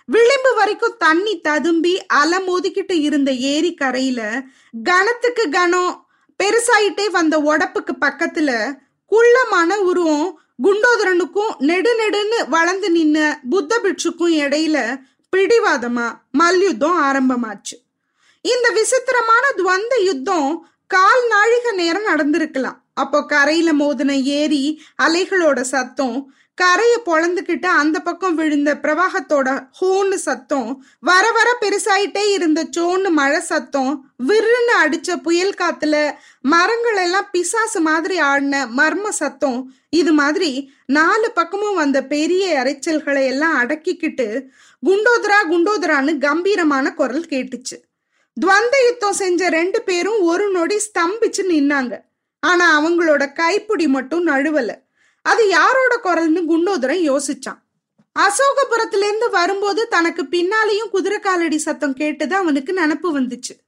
விளிம்பு 0.09 0.54
வரைக்கும் 0.54 0.97
தண்ணி 0.99 1.40
ததும்பி 1.40 1.95
அலை 2.07 2.38
மோதிக்கிட்டு 2.38 2.97
இருந்த 3.02 3.30
ஏரி 3.33 3.75
கரையில 3.75 4.21
கணத்துக்கு 4.83 5.49
கணம் 5.49 5.92
பெருசாயிட்டே 6.40 7.07
வந்த 7.11 7.38
உடப்புக்கு 7.40 7.95
பக்கத்துல 8.00 8.50
குள்ளமான 9.12 9.78
உருவம் 9.83 10.28
குண்டோதரனுக்கும் 10.62 11.52
நெடு 11.59 11.90
நெடுன்னு 11.99 12.49
வளர்ந்து 12.49 12.88
நின்ன 12.92 13.18
புத்த 13.50 13.80
பிட்சுக்கும் 13.83 14.37
இடையில 14.38 14.78
பிடிவாதமா? 15.32 16.06
மல்யுத்தம் 16.30 16.99
ஆரம்பமாச்சு. 17.02 17.76
இந்த 18.44 18.66
விசித்திரமான 18.70 19.44
துவந்த 19.56 19.94
யுத்தம் 20.02 20.50
கால் 20.87 21.25
நாழிக 21.28 21.73
நேரம் 21.73 22.06
நடந்திருக்கலாம். 22.06 22.78
அப்போ 22.94 23.18
கரையில 23.25 23.73
மோதின 23.73 24.12
ஏரி 24.23 24.64
அலைகளோட 25.02 25.61
சத்தம் 25.61 26.16
கரையை 26.58 26.99
பொழந்துக்கிட்டு 27.04 27.68
அந்த 27.80 27.97
பக்கம் 28.00 28.35
விழுந்த 28.35 28.70
பிரவாகத்தோட 28.75 29.49
ஹோன்னு 29.80 30.14
சத்தம் 30.14 30.70
வர 31.00 31.25
வர 31.32 31.49
பெருசாயிட்டே 31.61 32.25
இருந்த 32.28 32.61
சோன்னு 32.76 33.11
மழை 33.11 33.40
சத்தம் 33.40 33.92
விருன்னு 34.26 34.75
அடிச்ச 34.78 35.16
புயல் 35.16 35.54
காத்துல 35.54 35.97
மரங்கள் 36.40 36.97
எல்லாம் 36.97 37.28
பிசாசு 37.30 37.80
மாதிரி 37.80 38.18
ஆடின 38.18 38.64
மர்ம 38.76 39.08
சத்தம் 39.08 39.61
இது 39.90 40.12
மாதிரி 40.12 40.50
நாலு 40.87 41.28
பக்கமும் 41.30 41.75
வந்த 41.75 41.99
பெரிய 42.04 42.44
இறைச்சல்களை 42.62 43.23
எல்லாம் 43.26 43.56
அடக்கிக்கிட்டு 43.62 44.28
குண்டோதரா 44.87 45.38
குண்டோதரான்னு 45.50 46.18
கம்பீரமான 46.18 46.94
குரல் 46.94 47.20
கேட்டுச்சு. 47.20 47.76
துவந்த 48.40 48.85
யுத்தம் 48.87 49.12
செஞ்ச 49.12 49.49
ரெண்டு 49.49 49.82
பேரும் 49.82 50.20
ஒரு 50.20 50.50
நொடி 50.50 50.76
ஸ்தம்பிச்சு 50.76 51.42
நின்னாங்க. 51.49 52.00
ஆனா 52.40 52.80
அவங்களோட 52.80 53.32
கைப்பிடி 53.32 53.88
மட்டும் 53.88 54.26
நழுவல. 54.26 54.75
அது 55.23 55.49
யாரோட 55.49 56.00
குரல்னு 56.04 56.44
குண்டோதரன் 56.49 57.11
யோசிச்சான். 57.11 57.58
அசோகபுரத்துல 58.18 58.97
இருந்து 58.97 59.30
வரும்போது 59.30 59.88
தனக்கு 59.88 60.23
பின்னாலேயும் 60.23 60.90
குதிரை 60.90 61.18
காலடி 61.18 61.58
சத்தம் 61.58 61.94
கேட்டது 61.94 62.35
அவனுக்கு 62.35 62.73
நினப்பு 62.73 63.02
வந்துச்சு. 63.02 63.61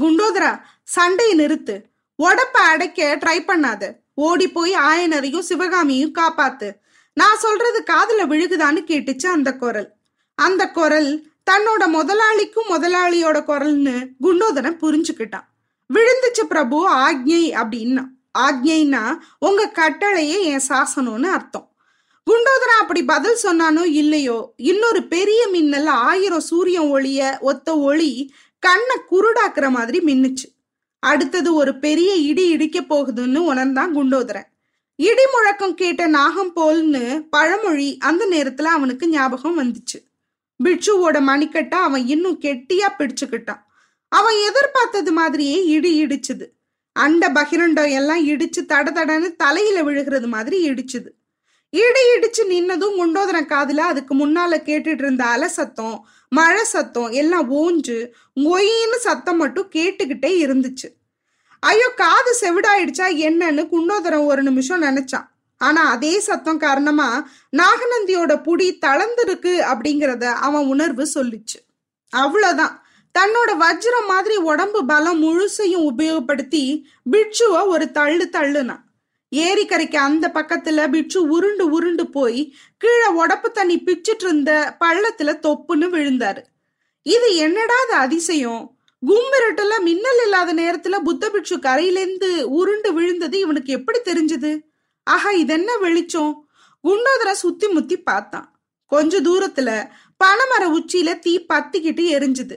குண்டோதரா 0.00 0.60
சண்டையை 0.82 1.38
நிறுத்து. 1.38 1.82
உடப்ப 2.22 2.56
அடைக்க 2.56 3.16
ட்ரை 3.16 3.38
பண்ணாத. 3.38 3.92
ஓடி 4.14 4.48
போய் 4.48 4.74
ஆயனரையும் 4.74 5.38
சிவகாமியும் 5.38 6.14
காப்பாத்து. 6.14 6.72
நான் 7.12 7.38
சொல்றது 7.38 7.84
காதுல 7.90 8.20
விழுகுதான்னு 8.20 8.84
கேட்டுச்சு 8.90 9.26
அந்த 9.26 9.52
குரல். 9.52 9.93
அந்த 10.34 10.70
குரல் 10.70 11.26
தன்னோட 11.50 11.82
முதலாளிக்கும் 11.96 12.70
முதலாளியோட 12.70 13.38
குரல்னு 13.48 13.96
குண்டோதனை 14.22 14.70
புரிஞ்சுக்கிட்டான். 14.82 15.46
விழுந்துச்சு 15.94 16.44
பிரபு 16.48 16.78
ஆக்ஞை 16.90 17.44
அப்படின்னா 17.60 18.04
ஆக்ஞைனா 18.38 19.02
உங்க 19.38 19.70
கட்டளையே 19.74 20.38
என் 20.42 20.66
சாசனம்னு 20.68 21.28
அர்த்தம். 21.36 21.68
குண்டோதரன் 22.26 22.80
அப்படி 22.80 23.04
பதில் 23.04 23.42
சொன்னானோ 23.42 23.84
இல்லையோ 23.84 24.52
இன்னொரு 24.56 25.06
பெரிய 25.06 25.48
மின்னல் 25.48 25.86
ஆயிரம் 25.86 26.40
சூரியன் 26.40 26.90
ஒளிய 26.92 27.40
ஒத்த 27.40 27.78
ஒளி 27.78 28.32
கண்ணை 28.58 28.96
குருடாக்குற 29.10 29.70
மாதிரி 29.70 29.98
மின்னுச்சு. 30.00 30.48
அடுத்தது 30.98 31.54
ஒரு 31.54 31.78
பெரிய 31.78 32.14
இடி 32.14 32.48
இடிக்க 32.48 32.80
போகுதுன்னு 32.80 33.36
உணர்ந்தான் 33.36 33.94
குண்டோதரன் 33.96 34.48
இடி 34.96 35.24
முழக்கம் 35.32 35.74
கேட்ட 35.74 36.06
நாகம் 36.06 36.52
போல்னு 36.56 37.04
பழமொழி 37.30 37.98
அந்த 37.98 38.26
நேரத்துல 38.26 38.62
அவனுக்கு 38.62 39.08
ஞாபகம் 39.08 39.58
வந்துச்சு. 39.58 39.98
பிட்சுவோட 40.62 41.16
மணிக்கட்டை 41.20 41.78
அவன் 41.78 42.06
இன்னும் 42.06 42.40
கெட்டியா 42.40 42.88
பிடிச்சுக்கிட்டான். 42.98 43.62
அவன் 44.08 44.36
எதிர்பார்த்தது 44.48 45.12
மாதிரியே 45.12 45.64
இடி 45.66 45.92
இடிச்சுது. 46.04 46.46
அண்ட 46.92 47.28
பகிரண்டம் 47.28 47.90
எல்லாம் 47.90 48.26
இடிச்சு 48.28 48.60
தட 48.72 48.88
தடன்னு 48.90 49.36
தலையில 49.36 49.82
விழுகிறது 49.82 50.28
மாதிரி 50.28 50.70
இடிச்சுது. 50.70 51.10
இடி 51.72 52.02
இடிச்சு 52.14 52.42
நின்னதும் 52.48 52.98
குண்டோதரன் 52.98 53.48
காதுல 53.52 53.78
அதுக்கு 53.78 54.14
முன்னால 54.14 54.58
கேட்டுட்டு 54.68 55.02
இருந்த 55.04 55.24
அலை 55.24 55.48
சத்தம் 55.48 56.08
மழை 56.28 56.64
சத்தம் 56.64 57.10
எல்லாம் 57.10 57.50
ஓஞ்சு 57.52 57.96
ஒயின்னு 58.36 58.98
சத்தம் 58.98 59.36
மட்டும் 59.36 59.70
கேட்டுக்கிட்டே 59.70 60.30
இருந்துச்சு. 60.44 60.88
ஐயோ 61.60 61.88
காது 61.96 62.32
செவிடாயிடுச்சா 62.40 63.06
என்னன்னு 63.26 63.62
குண்டோதரன் 63.68 64.26
ஒரு 64.26 64.42
நிமிஷம் 64.42 64.82
நினைச்சான். 64.82 65.28
ஆனா 65.64 65.82
அதே 65.90 66.12
சத்தம் 66.18 66.58
காரணமா 66.58 67.08
நாகநந்தியோட 67.56 68.32
புடி 68.46 68.68
தளர்ந்திருக்கு 68.86 69.52
அப்படிங்கிறத 69.72 70.24
அவன் 70.24 70.66
உணர்வு 70.66 71.04
சொல்லிச்சு. 71.14 71.58
அவ்வளவுதான். 72.10 72.74
தன்னோட 73.18 73.50
வஜ்ரம் 73.52 74.08
மாதிரி 74.08 74.36
உடம்பு 74.50 74.80
பலம் 74.86 75.22
முழுசையும் 75.22 75.86
உபயோகப்படுத்தி 75.90 76.64
பிட்சுவ 77.12 77.66
ஒரு 77.66 77.90
தள்ளு 77.90 78.28
தள்ளுனான். 78.32 78.82
ஏரிக்கரைக்கு 79.36 79.96
அந்த 79.96 80.30
பக்கத்துல 80.34 80.88
பிட்சு 80.90 81.22
உருண்டு 81.22 81.70
உருண்டு 81.70 82.04
போய் 82.10 82.54
கீழே 82.78 83.08
உடப்பு 83.16 83.48
தண்ணி 83.52 83.76
பிச்சுட்டு 83.78 84.24
இருந்த 84.24 84.76
பள்ளத்துல 84.80 85.32
தொப்புன்னு 85.46 85.88
விழுந்தாரு. 85.94 86.42
இது 87.02 87.28
என்னடா 87.36 87.74
அது 87.84 87.94
அதிசயம்? 87.94 88.62
கும்பிரட்டுல 89.06 89.72
மின்னல் 89.82 90.20
இல்லாத 90.22 90.54
நேரத்துல 90.54 90.98
புத்த 90.98 91.30
பிட்சு 91.30 91.56
கரையிலேருந்து 91.56 92.42
உருண்டு 92.58 92.92
விழுந்தது 92.92 93.38
இவனுக்கு 93.38 93.72
எப்படி 93.72 93.98
தெரிஞ்சது? 94.04 94.52
ஆஹா 95.06 95.30
இதென்ன 95.30 95.76
வெளிச்சம்? 95.76 96.48
குண்டோதரன் 96.84 97.42
சுத்தி 97.44 97.66
முத்தி 97.68 97.96
பார்த்தான். 97.96 98.58
கொஞ்ச 98.86 99.20
தூரத்துல 99.20 99.90
பனைமர 100.24 100.62
உச்சியில 100.78 101.18
தீ 101.18 101.46
பத்திக்கிட்டு 101.52 102.04
எரிஞ்சுது. 102.16 102.56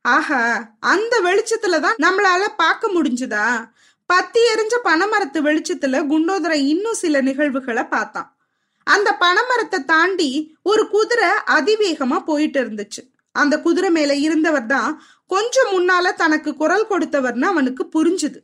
ஆஹா 0.00 0.70
அந்த 0.80 1.20
வெளிச்சத்துல 1.24 1.80
தான் 1.80 1.96
நம்மளால 1.98 2.42
பார்க்க 2.56 2.90
முடிஞ்சுதா? 2.90 3.70
பத்தி 4.06 4.40
எரிஞ்ச 4.40 4.74
பனைமரத்து 4.84 5.38
வெளிச்சத்துல 5.48 6.00
குண்டோதரன் 6.06 6.66
இன்னும் 6.66 6.94
சில 6.94 7.20
நிகழ்வுகளை 7.20 7.84
பார்த்தான். 7.84 8.36
அந்த 8.84 9.16
பனைமரத்தை 9.20 9.84
தாண்டி 9.84 10.58
ஒரு 10.62 10.88
குதிரை 10.88 11.28
அதிவேகமா 11.46 12.18
போயிட்டு 12.24 12.64
இருந்துச்சு. 12.64 13.02
அந்த 13.32 13.60
குதிரை 13.60 13.90
மேல 13.90 14.14
இருந்தவர் 14.14 14.66
தான் 14.66 15.02
கொஞ்சம் 15.26 15.70
முன்னால 15.72 16.14
தனக்கு 16.14 16.54
குரல் 16.54 16.86
கொடுத்தவர்னு 16.90 17.42
அவனுக்கு 17.42 17.88
புரிஞ்சுது. 17.94 18.38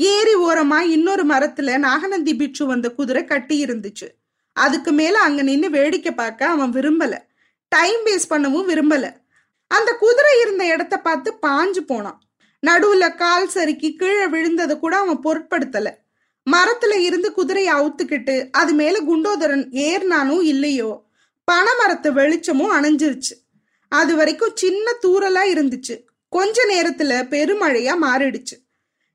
ஏரி 0.00 0.34
ஓரமா 0.34 0.78
இன்னொரு 0.80 1.26
மரத்துல 1.26 1.78
நாகநந்தி 1.78 2.36
பிட்சு 2.36 2.66
வந்த 2.66 2.90
குதிரை 2.90 3.24
கட்டி 3.24 3.64
இருந்துச்சு. 3.64 4.06
அதுக்கு 4.52 4.92
மேல 4.92 5.18
அங்க 5.18 5.42
நின்னு 5.42 5.70
வேடிக்கை 5.70 6.14
பார்க்க 6.14 6.46
அவன் 6.46 6.72
விரும்பல. 6.72 7.18
டைம் 7.68 8.06
வேஸ்ட் 8.06 8.30
பண்ணவும் 8.30 8.68
விரும்பல. 8.70 9.12
அந்த 9.66 9.92
குதிரை 9.92 10.40
இருந்த 10.40 10.66
இடத்த 10.66 10.98
பார்த்து 10.98 11.34
பாஞ்சு 11.46 11.78
போனான். 11.78 12.22
நடுவுல 12.66 13.16
கால் 13.16 13.48
சறுக்கி 13.48 13.94
கீழே 13.94 14.24
விழுந்ததை 14.24 14.78
கூட 14.78 14.96
அவன் 14.96 15.20
பொருட்படுத்தல. 15.24 15.90
மரத்துல 16.50 16.96
இருந்து 16.98 17.32
குதிரையை 17.32 17.74
அவுத்துக்கிட்டு 17.74 18.50
அது 18.50 18.72
மேல 18.72 19.00
குண்டோதரன் 19.00 19.68
ஏறினானும் 19.70 20.42
இல்லையோ 20.42 21.02
பனைமரத்து 21.50 22.12
வெளிச்சமும் 22.12 22.72
அணைஞ்சிருச்சு. 22.72 23.36
அது 23.88 24.16
வரைக்கும் 24.16 24.52
சின்ன 24.54 24.92
தூரலா 25.02 25.44
இருந்துச்சு. 25.54 26.04
கொஞ்ச 26.28 26.64
நேரத்துல 26.64 27.22
பெருமழையா 27.28 27.94
மாறிடுச்சு. 28.02 28.69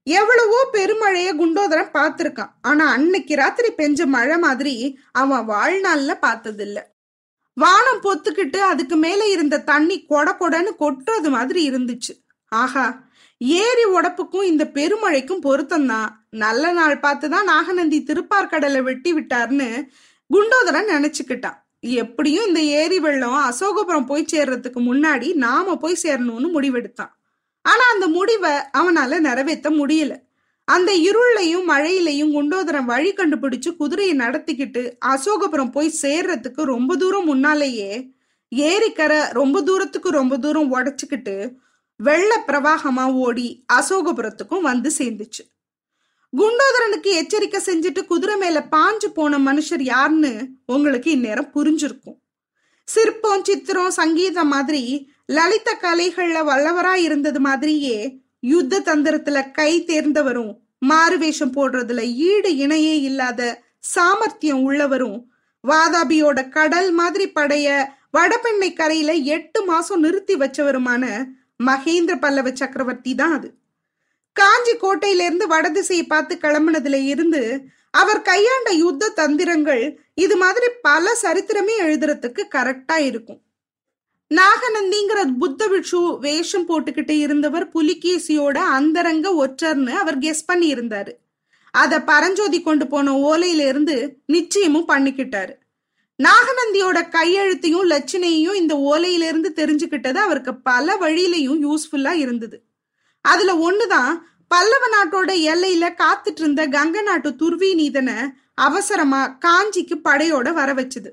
எவ்வளவோ 0.07 0.69
பெருமழைய 0.73 1.29
குண்டோதரன் 1.35 1.93
பார்த்திருக்கான். 1.93 2.51
ஆனா 2.61 2.85
அன்னைக்கு 2.89 3.35
ராத்திரி 3.35 3.69
பெஞ்ச 3.77 4.05
மழை 4.05 4.37
மாதிரி 4.37 4.99
அவன் 5.11 5.47
வாழ்நாள்ல 5.47 6.13
பார்த்ததில்ல. 6.21 6.79
வானம் 7.53 8.01
பொத்துக்கிட்டு 8.01 8.57
அதுக்கு 8.57 8.95
மேல 8.95 9.27
இருந்த 9.27 9.59
தண்ணி 9.59 10.05
கொட 10.05 10.37
கொடன்னு 10.39 10.71
கொட்டுறது 10.79 11.29
மாதிரி 11.29 11.69
இருந்துச்சு. 11.69 12.13
ஆஹா 12.51 13.03
ஏரி 13.37 13.85
உடப்புக்கும் 13.85 14.43
இந்த 14.43 14.63
பெருமழைக்கும் 14.73 15.43
பொருத்தம்தான் 15.43 16.09
நல்ல 16.29 16.71
நாள் 16.71 16.99
பார்த்துதான் 16.99 17.43
நாகநந்தி 17.43 18.03
திருப்பார்கடலை 18.07 18.81
வெட்டி 18.81 19.13
விட்டார்னு 19.13 19.69
குண்டோதரன் 20.29 20.91
நினைச்சுக்கிட்டான். 20.95 21.57
எப்படியும் 21.79 22.45
இந்த 22.45 22.61
ஏரி 22.61 22.99
வெள்ளம் 22.99 23.39
அசோகபுரம் 23.49 24.05
போய் 24.05 24.31
சேர்றதுக்கு 24.33 24.79
முன்னாடி 24.89 25.33
நாம 25.33 25.77
போய் 25.77 26.01
சேரணும்னு 26.03 26.49
முடிவெடுத்தான். 26.55 27.13
ஆனா 27.65 27.83
அந்த 27.93 28.07
முடிவை 28.07 28.51
அவனால 28.77 29.19
நிறைவேற்ற 29.19 29.69
முடியல. 29.69 30.13
அந்த 30.67 30.91
இருளையும் 31.07 31.67
மழையிலையும் 31.71 32.33
குண்டோதரன் 32.35 32.85
வழி 32.85 33.11
கண்டுபிடிச்சு 33.13 33.75
குதிரையை 33.75 34.13
நடத்திக்கிட்டு 34.17 34.81
அசோகபுரம் 35.05 35.71
போய் 35.71 35.99
சேர்றதுக்கு 36.01 36.63
ரொம்ப 36.63 36.95
தூரம் 36.95 37.25
முன்னாலேயே 37.25 37.89
ஏரிக்கரை 38.55 39.19
ரொம்ப 39.31 39.61
தூரத்துக்கு 39.61 40.09
ரொம்ப 40.09 40.37
தூரம் 40.37 40.73
உடச்சிக்கிட்டு 40.75 41.35
வெள்ள 41.97 42.31
பிரவாகமா 42.47 43.05
ஓடி 43.25 43.47
அசோகபுரத்துக்கும் 43.73 44.67
வந்து 44.69 44.91
சேர்ந்துச்சு. 44.97 45.43
குண்டோதரனுக்கு 46.33 47.11
எச்சரிக்கை 47.19 47.59
செஞ்சுட்டு 47.65 48.01
குதிரை 48.05 48.35
மேல 48.37 48.67
பாஞ்சு 48.71 49.07
போன 49.13 49.39
மனுஷர் 49.47 49.81
யாருன்னு 49.81 50.31
உங்களுக்கு 50.65 51.11
இந்நேரம் 51.11 51.51
புரிஞ்சிருக்கும். 51.55 52.19
சிற்பம் 52.87 53.43
சித்திரம் 53.43 53.91
சங்கீதம் 53.91 54.47
மாதிரி 54.47 54.81
லலித 55.29 55.69
கலைகள்ல 55.81 56.39
வல்லவரா 56.43 56.93
இருந்தது 56.93 57.39
மாதிரியே 57.39 58.21
யுத்த 58.39 58.79
தந்திரத்துல 58.79 59.51
கை 59.51 59.83
தேர்ந்தவரும் 59.83 60.53
மாறுவேஷம் 60.89 61.55
போடுறதுல 61.55 62.01
ஈடு 62.01 62.49
இணையே 62.49 62.95
இல்லாத 62.99 63.61
சாமர்த்தியம் 63.79 64.63
உள்ளவரும் 64.63 65.17
வாதாபியோட 65.63 66.49
கடல் 66.49 66.91
மாதிரி 66.91 67.31
படைய 67.35 67.67
வடபெண்ணை 68.11 68.73
கரையில 68.73 69.13
எட்டு 69.13 69.65
மாசம் 69.65 69.99
நிறுத்தி 69.99 70.35
வச்சவருமான 70.35 71.05
மகேந்திர 71.63 72.19
பல்லவ 72.19 72.51
சக்கரவர்த்தி 72.51 73.15
தான் 73.15 73.33
அது. 73.33 73.49
காஞ்சி 74.33 74.71
கோட்டையில 74.71 75.25
இருந்து 75.25 75.47
வடதிசையை 75.47 76.05
பார்த்து 76.07 76.35
கிளம்புனதுல 76.35 77.05
இருந்து 77.05 77.71
அவர் 77.93 78.21
கையாண்ட 78.21 78.71
யுத்த 78.71 79.13
தந்திரங்கள் 79.15 79.99
இது 80.13 80.37
மாதிரி 80.37 80.65
பல 80.81 81.11
சரித்திரமே 81.21 81.75
எழுதுறதுக்கு 81.81 82.41
கரெக்டா 82.55 82.97
இருக்கும். 82.97 83.44
நாகநந்திங்கிற 84.31 85.37
புத்த 85.39 85.67
பிட்சு 85.67 86.17
வேஷம் 86.19 86.67
போட்டுக்கிட்டு 86.69 87.11
இருந்தவர் 87.11 87.65
புலிகேசியோட 87.69 88.57
அந்தரங்க 88.77 89.27
ஒற்றர்னு 89.45 89.93
அவர் 89.93 90.17
கெஸ் 90.19 90.45
பண்ணி 90.45 90.73
இருந்தாரு 90.73 91.11
அத 91.71 92.01
பரஞ்சோதி 92.01 92.61
கொண்டு 92.61 92.87
போன 92.87 93.13
ஓலையில 93.29 93.61
இருந்து 93.67 93.95
நிச்சயமும் 94.25 94.87
பண்ணிக்கிட்டாரு. 94.87 95.53
நாகநந்தியோட 96.19 96.97
கையெழுத்தையும் 97.09 97.89
லட்சணையையும் 97.89 98.53
இந்த 98.53 98.75
ஓலையில 98.91 99.27
இருந்து 99.27 99.51
தெரிஞ்சுக்கிட்டது 99.55 100.17
அவருக்கு 100.17 100.55
பல 100.55 100.95
வழியிலையும் 100.95 101.59
யூஸ்ஃபுல்லா 101.65 102.13
இருந்தது. 102.13 102.57
அதுல 103.25 103.53
ஒண்ணுதான் 103.67 104.11
பல்லவ 104.47 104.83
நாட்டோட 104.87 105.31
எல்லையில 105.51 105.85
காத்துட்டு 106.01 106.41
இருந்த 106.43 106.67
கங்க 106.67 107.03
நாட்டு 107.03 107.29
துர்வி 107.29 107.69
நீதனை 107.73 108.17
அவசரமா 108.53 109.37
காஞ்சிக்கு 109.45 109.95
படையோட 110.03 110.53
வர 110.53 110.73
வச்சுது 110.73 111.11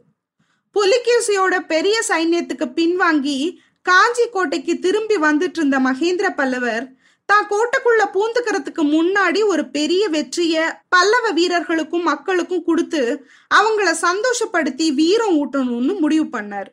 புலிகேசியோட 0.76 1.54
பெரிய 1.66 1.96
சைன்யத்துக்கு 2.08 2.66
பின்வாங்கி 2.78 3.38
காஞ்சி 3.86 4.24
கோட்டைக்கு 4.32 4.74
திரும்பி 4.78 5.16
வந்துட்டு 5.28 5.58
இருந்த 5.60 5.78
மகேந்திர 5.80 6.26
பல்லவர் 6.34 6.84
தான் 7.28 7.48
கோட்டைக்குள்ள 7.50 8.02
பூந்துக்கிறதுக்கு 8.14 8.82
முன்னாடி 8.94 9.40
ஒரு 9.44 9.64
பெரிய 9.76 10.02
வெற்றிய 10.08 10.54
பல்லவ 10.88 11.26
வீரர்களுக்கும் 11.30 12.08
மக்களுக்கும் 12.10 12.64
கொடுத்து 12.64 13.02
அவங்கள 13.58 13.90
சந்தோஷப்படுத்தி 14.06 14.86
வீரம் 14.94 15.34
ஊட்டணும்னு 15.40 15.94
முடிவு 15.98 16.26
பண்ணார். 16.36 16.70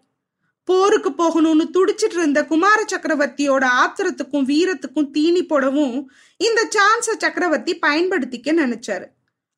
போருக்கு 0.68 1.12
போகணும்னு 1.12 1.66
துடிச்சிட்டு 1.76 2.18
இருந்த 2.18 2.40
குமார 2.46 2.80
சக்கரவர்த்தியோட 2.92 3.64
ஆத்திரத்துக்கும் 3.84 4.50
வீரத்துக்கும் 4.52 5.12
தீனி 5.12 5.44
போடவும் 5.46 5.96
இந்த 6.40 6.62
சான்ஸ 6.76 7.16
சக்கரவர்த்தி 7.24 7.76
பயன்படுத்திக்க 7.86 8.54
நினைச்சாரு. 8.64 9.08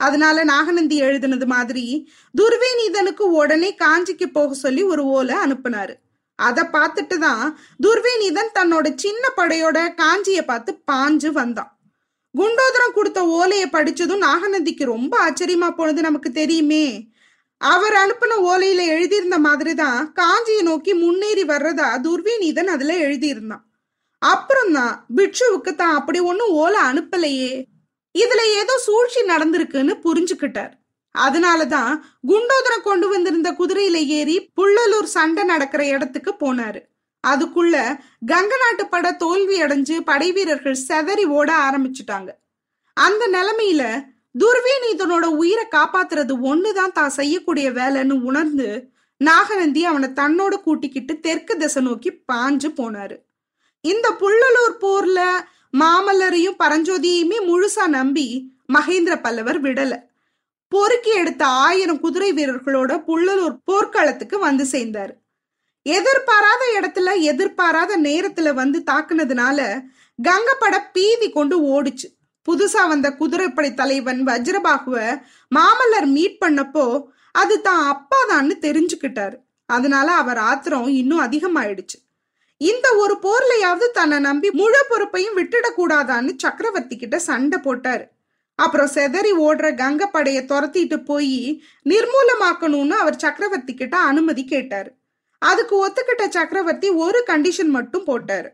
அதனால 0.06 0.44
நாகநந்தி 0.54 0.98
எழுதினது 1.08 1.48
மாதிரி 1.56 1.86
துர்வேநீதனுக்கு 2.36 3.26
உடனே 3.40 3.70
காஞ்சிக்கு 3.84 4.28
போக 4.38 4.54
சொல்லி 4.64 4.84
ஒரு 4.94 5.04
ஓலை 5.18 5.36
அனுப்புனாரு. 5.46 5.96
அதை 6.40 6.64
பார்த்துட்டு 6.76 7.16
தான் 7.26 7.44
துர்வேநீதன் 7.86 8.56
தன்னோட 8.58 8.88
சின்ன 9.04 9.24
படையோட 9.40 9.80
காஞ்சியை 10.02 10.44
பார்த்து 10.52 10.72
பாஞ்சு 10.92 11.30
வந்தான். 11.40 11.72
குண்டோதரம் 12.36 12.96
கொடுத்த 12.98 13.20
ஓலையை 13.40 13.68
படிச்சதும் 13.72 14.26
நாகநந்திக்கு 14.28 14.84
ரொம்ப 14.94 15.14
ஆச்சரியமா 15.26 15.70
போனது 15.80 16.02
நமக்கு 16.08 16.30
தெரியுமே. 16.42 16.86
அவர் 17.62 17.96
அனுப்பின 18.04 18.38
ஓலையில 18.52 18.86
எழுதியிருந்த 18.94 19.38
மாதிரி 19.48 19.74
தான் 19.82 20.00
காஞ்சியை 20.20 20.62
நோக்கி 20.70 20.94
முன்னேறி 21.02 21.44
வர்றதா 21.52 21.90
துர்வேநீதன் 22.06 22.72
அதுல 22.76 22.94
எழுதியிருந்தான். 23.08 23.66
அப்புறம் 24.22 24.72
தான் 24.78 24.96
பிட்சுவுக்கு 25.18 25.72
தான் 25.76 25.98
அப்படி 26.00 26.20
ஒன்னும் 26.30 26.56
ஓலை 26.64 26.82
அனுப்பலையே. 26.90 27.52
இதுல 28.16 28.42
ஏதோ 28.62 28.74
சூழ்ச்சி 28.86 29.22
நடந்திருக்குன்னு 29.24 29.94
புரிஞ்சுக்கிட்டார். 30.06 30.74
அதனாலதான் 31.16 31.94
குண்டோதரம் 32.28 32.88
கொண்டு 32.90 33.08
வந்திருந்த 33.10 33.50
குதிரையில 33.52 34.00
ஏறி 34.20 34.36
புள்ளலூர் 34.58 35.10
சண்டை 35.16 35.44
நடக்கிற 35.44 35.82
இடத்துக்கு 35.88 36.32
போனாரு. 36.44 36.82
அதுக்குள்ள 37.24 37.76
கங்க 38.32 38.54
நாட்டு 38.62 38.84
பட 38.88 39.08
தோல்வி 39.24 39.58
அடைஞ்சு 39.62 39.96
படை 40.10 40.30
வீரர்கள் 40.32 40.84
செதறி 40.88 41.26
ஓட 41.40 41.50
ஆரம்பிச்சுட்டாங்க. 41.68 42.30
அந்த 42.98 43.24
நிலைமையில 43.38 43.84
துர்வேநீதனோட 44.36 45.26
உயிரை 45.42 45.66
காப்பாத்துறது 45.76 46.34
ஒண்ணுதான் 46.52 46.96
தான் 46.98 47.16
செய்யக்கூடிய 47.20 47.68
வேலைன்னு 47.72 48.16
உணர்ந்து 48.30 48.70
நாகநந்தி 49.22 49.82
அவனை 49.86 50.10
தன்னோட 50.20 50.54
கூட்டிக்கிட்டு 50.66 51.14
தெற்கு 51.20 51.54
திசை 51.58 51.82
நோக்கி 51.84 52.12
பாஞ்சு 52.32 52.70
போனாரு. 52.80 53.18
இந்த 53.86 54.08
புள்ளலூர் 54.22 54.76
போர்ல 54.82 55.20
மாமல்லரையும் 55.80 56.60
பரஞ்சோதியுமே 56.60 57.38
முழுசா 57.48 57.88
நம்பி 57.88 58.54
மகேந்திர 58.74 59.22
பல்லவர் 59.22 59.62
விடல. 59.62 59.94
பொறுக்கி 60.68 61.12
எடுத்த 61.16 61.46
ஆயிரம் 61.46 62.00
குதிரை 62.00 62.34
வீரர்களோட 62.34 63.04
புள்ளலூர் 63.08 63.58
போர்க்களத்துக்கு 63.64 64.40
வந்து 64.40 64.64
சேர்ந்தாரு. 64.64 65.14
எதிர்பாராத 65.84 66.62
இடத்துல 66.80 67.22
எதிர்பாராத 67.22 67.98
நேரத்துல 67.98 68.54
வந்து 68.54 68.84
தாக்குனதுனால 68.92 69.90
கங்கப்பட 70.20 70.80
பீதி 70.94 71.30
கொண்டு 71.30 71.58
ஓடிச்சு. 71.62 72.08
புதுசா 72.48 72.88
வந்த 72.88 73.12
குதிரைப்படை 73.12 73.74
தலைவன் 73.74 74.28
வஜ்ரபாகுவ 74.28 75.22
மாமல்லர் 75.56 76.06
மீட் 76.06 76.38
பண்ணப்போ 76.46 77.04
அது 77.32 77.62
தான் 77.62 77.84
அப்பாதான்னு 77.92 78.56
தெரிஞ்சுக்கிட்டாரு. 78.62 79.36
அதனால 79.66 80.12
அவர் 80.12 80.38
ஆத்திரம் 80.38 80.88
இன்னும் 80.88 81.20
அதிகமாயிடுச்சு. 81.20 81.98
இந்த 82.70 82.88
ஒரு 83.04 83.14
போர்லையாவது 83.24 83.86
தன்னை 83.92 84.18
நம்பி 84.20 84.50
முழு 84.52 84.82
பொறுப்பையும் 84.90 85.38
விட்டுடக்கூடாதான்னு 85.38 86.32
சக்கரவர்த்தி 86.38 86.96
கிட்ட 86.96 87.20
சண்டை 87.20 87.58
போட்டாரு. 87.64 88.04
அப்புறம் 88.56 88.90
செதறி 88.96 89.32
ஓடுற 89.46 89.68
கங்க 89.82 90.08
துரத்திட்டு 90.52 90.98
போய் 91.06 91.38
நிர்மூலமாக்கணும்னு 91.90 92.96
அவர் 93.04 93.22
சக்கரவர்த்தி 93.24 93.74
கிட்ட 93.74 93.98
அனுமதி 93.98 94.44
கேட்டாரு. 94.46 94.92
அதுக்கு 95.38 95.76
ஒத்துக்கிட்ட 95.86 96.26
சக்கரவர்த்தி 96.30 96.90
ஒரு 96.90 97.24
கண்டிஷன் 97.28 97.72
மட்டும் 97.78 98.06
போட்டாரு. 98.06 98.50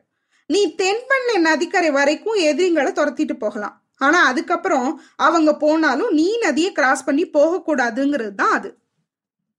நீ 0.46 0.62
தென்பண்ணை 0.78 1.36
நதிக்கரை 1.40 1.90
வரைக்கும் 1.92 2.40
எதிரிங்களை 2.50 2.92
துரத்திட்டு 2.92 3.36
போகலாம். 3.40 3.76
ஆனா 3.98 4.20
அதுக்கப்புறம் 4.26 5.02
அவங்க 5.16 5.52
போனாலும் 5.56 6.12
நீ 6.12 6.38
நதியை 6.38 6.72
கிராஸ் 6.72 7.04
பண்ணி 7.04 7.26
போகக்கூடாதுங்கிறது 7.30 8.36
தான் 8.36 8.56
அது. 8.60 8.70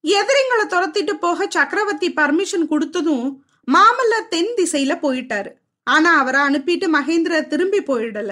எதிரிங்களை 0.05 0.67
துரத்திட்டு 0.75 1.15
போக 1.21 1.47
சக்கரவர்த்தி 1.49 2.11
பர்மிஷன் 2.13 2.67
கொடுத்ததும் 2.71 3.29
மாமல்லர் 3.72 4.28
தென் 4.28 4.52
திசையில 4.57 4.92
போயிட்டாரு. 5.02 5.50
ஆனா 5.83 6.18
அவரை 6.18 6.40
அனுப்பிட்டு 6.40 6.87
மகேந்திர 6.92 7.46
திரும்பி 7.46 7.78
போயிடல. 7.78 8.31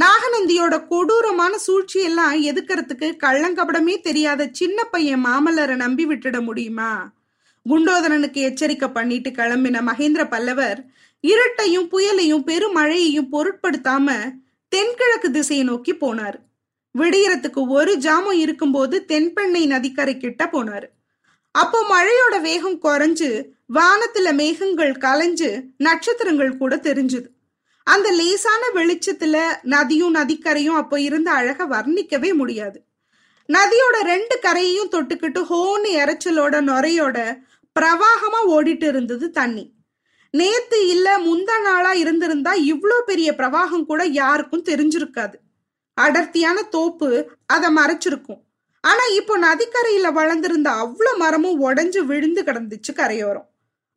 நாகநந்தியோட 0.00 0.86
கொடூரமான 0.86 1.56
சூழ்ச்சியெல்லாம் 1.66 2.36
எதுக்கிறதுக்கு 2.42 3.08
கள்ளங்கபடமே 3.24 4.00
தெரியாத 4.00 4.48
சின்ன 4.52 4.84
பையன் 4.84 5.24
மாமல்லரை 5.24 5.74
நம்பி 5.74 6.06
விட்டுட 6.06 6.42
முடியுமா? 6.42 7.12
குண்டோதரனுக்கு 7.68 8.40
எச்சரிக்கை 8.48 8.88
பண்ணிட்டு 8.88 9.30
கிளம்பின 9.30 9.82
மகேந்திர 9.86 10.28
பல்லவர் 10.28 10.84
இருட்டையும் 11.20 11.88
புயலையும் 11.90 12.46
பெருமழையையும் 12.46 13.28
பொருட்படுத்தாம 13.32 14.08
தென்கிழக்கு 14.68 15.30
திசையை 15.30 15.64
நோக்கி 15.64 15.94
போனார். 15.94 16.38
விடியறதுக்கு 16.98 17.68
ஒரு 17.68 17.96
ஜாமம் 17.96 18.38
இருக்கும்போது 18.38 19.04
தென்பெண்ணை 19.08 19.66
நதிக்கரை 19.66 20.16
கிட்ட 20.16 20.48
போனாரு. 20.52 20.88
அப்போ 21.52 21.78
மழையோட 21.90 22.40
வேகம் 22.40 22.78
குறைஞ்சு 22.82 23.28
வானத்துல 23.74 24.34
மேகங்கள் 24.34 24.92
கலைஞ்சு 24.92 25.62
நட்சத்திரங்கள் 25.76 26.56
கூட 26.56 26.76
தெரிஞ்சுது. 26.76 27.28
அந்த 27.86 28.10
லேசான 28.10 28.62
வெளிச்சத்துல 28.74 29.36
நதியும் 29.62 30.14
நதிக்கரையும் 30.14 30.78
அப்போ 30.82 31.00
இருந்த 31.00 31.30
அழக 31.30 31.66
வர்ணிக்கவே 31.66 32.34
முடியாது. 32.34 32.84
நதியோட 33.48 33.96
ரெண்டு 34.02 34.38
கரையையும் 34.42 34.92
தொட்டுக்கிட்டு 34.92 35.40
ஹோன்னு 35.50 35.90
இறைச்சலோட 35.92 36.54
நுரையோட 36.60 37.38
பிரவாகமா 37.76 38.40
ஓடிட்டு 38.46 38.88
இருந்தது 38.88 39.30
தண்ணி. 39.30 39.64
நேத்து 40.30 40.88
இல்ல 40.88 41.18
முந்தா 41.18 41.62
நாளா 41.62 41.92
இருந்திருந்தா 41.92 42.54
இவ்வளோ 42.54 42.98
பெரிய 43.06 43.32
பிரவாகம் 43.32 43.84
கூட 43.84 44.04
யாருக்கும் 44.04 44.64
தெரிஞ்சிருக்காது. 44.64 45.34
அடர்த்தியான 45.94 46.62
தோப்பு 46.62 47.30
அதை 47.46 47.74
மறைச்சிருக்கும். 47.74 48.40
ஆனா 48.84 49.04
இப்போ 49.14 49.34
நதிக்கரையில 49.38 50.12
வளர்ந்திருந்த 50.12 50.70
அவ்வளோ 50.70 51.16
மரமும் 51.16 51.58
உடஞ்சு 51.66 51.98
விழுந்து 51.98 52.42
கிடந்துச்சு 52.42 52.92
கரையோரம். 52.94 53.48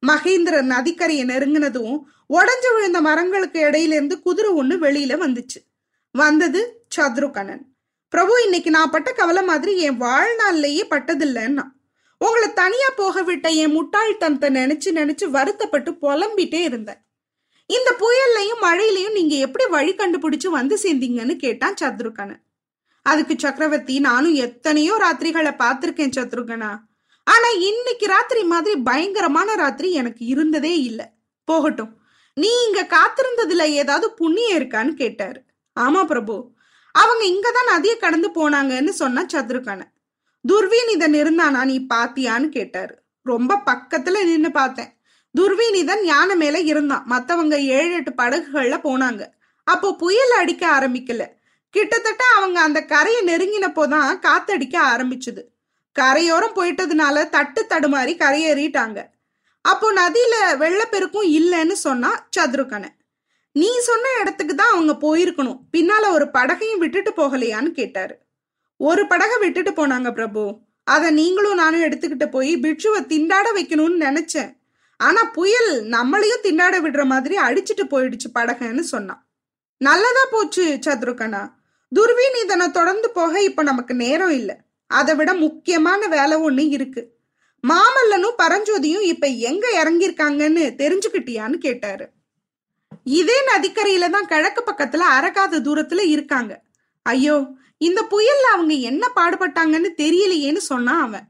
மகேந்திரன் 0.08 0.72
நதிக்கரையை 0.72 1.24
நெருங்கினதும் 1.26 1.96
உடஞ்சு 2.34 2.70
விழுந்த 2.76 3.02
மரங்களுக்கு 3.02 3.60
இடையில 3.60 3.96
இருந்து 3.98 4.20
குதிரை 4.20 4.52
ஒண்ணு 4.52 4.76
வெளியில 4.86 5.14
வந்துச்சு. 5.24 5.60
வந்தது 6.12 6.62
சத்ருகணன். 6.96 7.64
பிரபு 8.10 8.44
இன்னைக்கு 8.44 8.70
நான் 8.70 8.90
பட்ட 8.90 9.12
கவலை 9.12 9.44
மாதிரி 9.44 9.80
என் 9.80 10.02
வாழ்நாள்லயே 10.02 10.84
பட்டதில்லைன்னா. 10.90 11.66
உங்களை 12.18 12.54
தனியா 12.54 12.90
போக 12.96 13.22
விட்ட 13.22 13.50
என் 13.50 13.76
முட்டாள்தனத்தை 13.78 14.50
நினைச்சு 14.60 14.90
நினைச்சு 14.92 15.26
வருத்தப்பட்டு 15.30 15.92
புலம்பிட்டே 15.92 16.62
இருந்தேன். 16.64 17.02
இந்த 17.70 17.90
புயல்லையும் 18.00 18.64
மழையிலையும் 18.64 19.12
நீங்க 19.12 19.36
எப்படி 19.36 19.66
வழி 19.66 19.94
கண்டுபிடிச்சு 19.96 20.48
வந்து 20.48 20.78
சேர்ந்தீங்கன்னு 20.84 21.36
கேட்டான் 21.36 21.80
சத்ருகணன். 21.82 22.44
அதுக்கு 23.06 23.36
சக்கரவர்த்தி 23.38 24.00
நானும் 24.00 24.34
எத்தனையோ 24.34 24.94
ராத்திரிகளை 24.96 25.52
பார்த்திருக்கேன் 25.56 26.12
சத்ருகனா. 26.18 26.72
ஆனா 27.24 27.48
இன்னைக்கு 27.60 28.06
ராத்திரி 28.06 28.44
மாதிரி 28.44 28.76
பயங்கரமான 28.76 29.56
ராத்திரி 29.56 29.92
எனக்கு 29.92 30.26
இருந்ததே 30.26 30.82
இல்லை. 30.82 31.06
போகட்டும். 31.44 31.94
நீ 32.34 32.48
இங்க 32.66 32.88
காத்திருந்ததுல 32.90 33.62
ஏதாவது 33.62 34.14
புண்ணியம் 34.14 34.58
இருக்கான்னு 34.60 34.94
கேட்டாரு. 34.94 35.42
ஆமா 35.80 36.06
பிரபு. 36.06 36.52
அவங்க 36.92 37.24
இங்கதான் 37.26 37.72
நதியை 37.74 37.98
கடந்து 37.98 38.30
போனாங்கன்னு 38.30 38.90
சொன்னா 38.90 39.26
சத்ருகன. 39.34 39.82
துர்வீனிதன் 40.48 41.16
இருந்தானா 41.22 41.64
நீ 41.66 41.86
பாத்தியான்னு 41.94 42.50
கேட்டாரு. 42.50 42.96
ரொம்ப 43.24 43.62
பக்கத்துல 43.66 44.24
நின்னு 44.24 44.52
பார்த்தேன். 44.52 44.92
துர்வீனிதன் 45.36 46.04
யானை 46.04 46.36
மேல 46.36 46.60
இருந்தான். 46.60 47.04
மத்தவங்க 47.06 47.60
ஏழு 47.60 47.94
எட்டு 47.94 48.12
படகுகள்ல 48.12 48.78
போனாங்க. 48.84 49.24
அப்போ 49.64 49.96
புயல் 49.96 50.32
அடிக்க 50.32 50.68
ஆரம்பிக்கல. 50.68 51.24
கிட்டத்தட்ட 51.70 52.24
அவங்க 52.36 52.62
அந்த 52.62 52.86
கரையை 52.86 53.24
நெருங்கினப்போதான் 53.24 54.20
காத்தடிக்க 54.20 54.78
ஆரம்பிச்சுது. 54.96 55.44
கரையோரம் 55.92 56.56
போயிட்டதுனால 56.56 57.30
தட்டு 57.30 57.66
தடுமாறி 57.70 58.16
கரையேறிட்டாங்க. 58.18 59.06
அப்போ 59.62 59.94
நதியில 59.94 60.58
வெள்ளப்பெருக்கும் 60.58 61.32
இல்லைன்னு 61.32 61.72
சொன்னா 61.72 62.28
சத்ருகனை. 62.40 62.88
நீ 63.52 63.80
சொன்ன 63.80 64.08
இடத்துக்கு 64.20 64.56
தான் 64.56 64.72
அவங்க 64.72 64.98
போயிருக்கணும். 65.02 65.60
பின்னால 65.78 66.12
ஒரு 66.12 66.30
படகையும் 66.34 66.78
விட்டுட்டு 66.78 67.12
போகலையான்னு 67.12 67.72
கேட்டாரு. 67.72 68.18
ஒரு 68.78 69.08
படகை 69.08 69.38
விட்டுட்டு 69.38 69.72
போனாங்க 69.72 70.12
பிரபு. 70.12 70.60
அதை 70.84 71.12
நீங்களும் 71.12 71.56
நானும் 71.56 71.84
எடுத்துக்கிட்டு 71.84 72.26
போய் 72.26 72.58
பிட்சுவை 72.58 73.00
திண்டாட 73.00 73.46
வைக்கணும்னு 73.56 74.00
நினைச்சேன். 74.00 74.58
ஆனா 74.98 75.24
புயல் 75.24 75.84
நம்மளையும் 75.84 76.44
திண்டாட 76.44 76.80
விடுற 76.80 77.06
மாதிரி 77.06 77.38
அடிச்சுட்டு 77.38 77.84
போயிடுச்சு 77.84 78.36
படகன்னு 78.36 78.80
சொன்னான். 78.80 79.25
நல்லதா 79.78 80.24
போச்சு 80.32 80.80
சத்ருகனா 80.86 81.54
துர்வீனிதனை 81.92 82.72
தொடர்ந்து 82.72 83.10
போக 83.10 83.42
இப்ப 83.42 83.64
நமக்கு 83.64 83.96
நேரம் 83.96 84.30
இல்லை. 84.30 84.56
அதை 84.88 85.16
விட 85.16 85.34
முக்கியமான 85.34 86.08
வேலை 86.08 86.38
ஒண்ணு 86.38 86.70
இருக்கு. 86.70 87.18
மாமல்லனும் 87.64 88.40
பரஞ்சோதியும் 88.44 89.02
இப்ப 89.02 89.28
எங்க 89.28 89.84
இறங்கியிருக்காங்கன்னு 89.84 90.64
தெரிஞ்சுக்கிட்டியான்னு 90.82 91.58
கேட்டாரு. 91.58 92.10
இதே 93.04 93.38
நதிக்கரையில 93.52 94.10
தான் 94.10 94.26
கிழக்கு 94.26 94.64
பக்கத்துல 94.72 95.04
அரகாத 95.18 95.60
தூரத்துல 95.60 96.00
இருக்காங்க. 96.00 96.62
ஐயோ 97.04 97.48
இந்த 97.78 98.08
புயல்ல 98.12 98.46
அவங்க 98.52 98.74
என்ன 98.74 99.12
பாடுபட்டாங்கன்னு 99.16 99.90
தெரியலையேன்னு 99.98 100.58
சொன்னான் 100.58 101.02
அவன். 101.02 101.28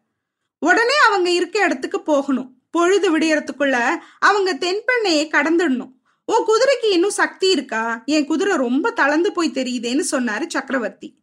உடனே 0.60 0.98
அவங்க 1.08 1.30
இருக்க 1.30 1.60
இடத்துக்கு 1.60 2.02
போகணும். 2.02 2.62
பொழுது 2.72 3.18
விடியறதுக்குள்ள 3.18 3.78
அவங்க 4.20 4.54
தென்பெண்ணையை 4.54 5.26
கடந்துடணும். 5.36 5.95
உன் 6.26 6.46
குதிரைக்கு 6.48 6.92
இன்னும் 6.92 7.10
சக்தி 7.10 7.50
இருக்கா? 7.50 8.04
என் 8.06 8.26
குதிரை 8.26 8.58
ரொம்ப 8.58 8.92
தளர்ந்து 8.92 9.32
போய் 9.32 9.50
தெரியுதேன்னு 9.50 10.04
சொன்னாரு 10.12 10.48
சக்கரவர்த்தி. 10.48 11.20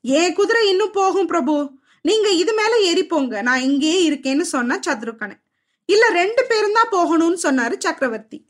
என் 0.00 0.34
குதிரை 0.34 0.68
இன்னும் 0.68 0.90
போகும் 0.90 1.26
பிரபு. 1.26 1.70
நீங்க 2.02 2.28
இது 2.28 2.52
மேல 2.54 2.92
ஏறிப்போங்க 2.92 3.42
நான் 3.42 3.60
இங்கேயே 3.60 4.10
இருக்கேன்னு 4.10 4.40
சொன்னா 4.40 4.78
சத்ருகனன் 4.78 5.42
இல்ல 5.84 6.08
ரெண்டு 6.08 6.46
பேரும் 6.46 6.72
தான் 6.72 6.92
போகணும்னு 6.92 7.38
சொன்னாரு 7.42 7.74
சக்கரவர்த்தி. 7.78 8.46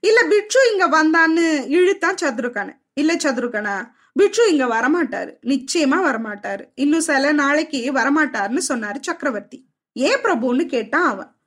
இல்ல 0.00 0.22
பிட்சு 0.22 0.60
இங்க 0.72 0.86
வந்தான்னு 0.88 1.68
இழுத்தான் 1.68 2.20
சத்ருகனன் 2.22 2.80
இல்ல 2.94 3.14
சத்ருகனா 3.14 3.90
பிட்சு 4.12 4.50
இங்க 4.50 4.64
வரமாட்டாரு. 4.64 5.32
நிச்சயமா 5.42 5.98
வரமாட்டாரு. 6.08 6.64
இன்னும் 6.74 7.00
சில 7.00 7.32
நாளைக்கு 7.32 7.92
வரமாட்டாருன்னு 7.92 8.62
சொன்னாரு 8.68 8.96
சக்கரவர்த்தி. 9.00 9.68
ஏன் 9.92 10.20
பிரபுன்னு 10.22 10.66
கேட்டான் 10.66 11.08
அவன். 11.08 11.37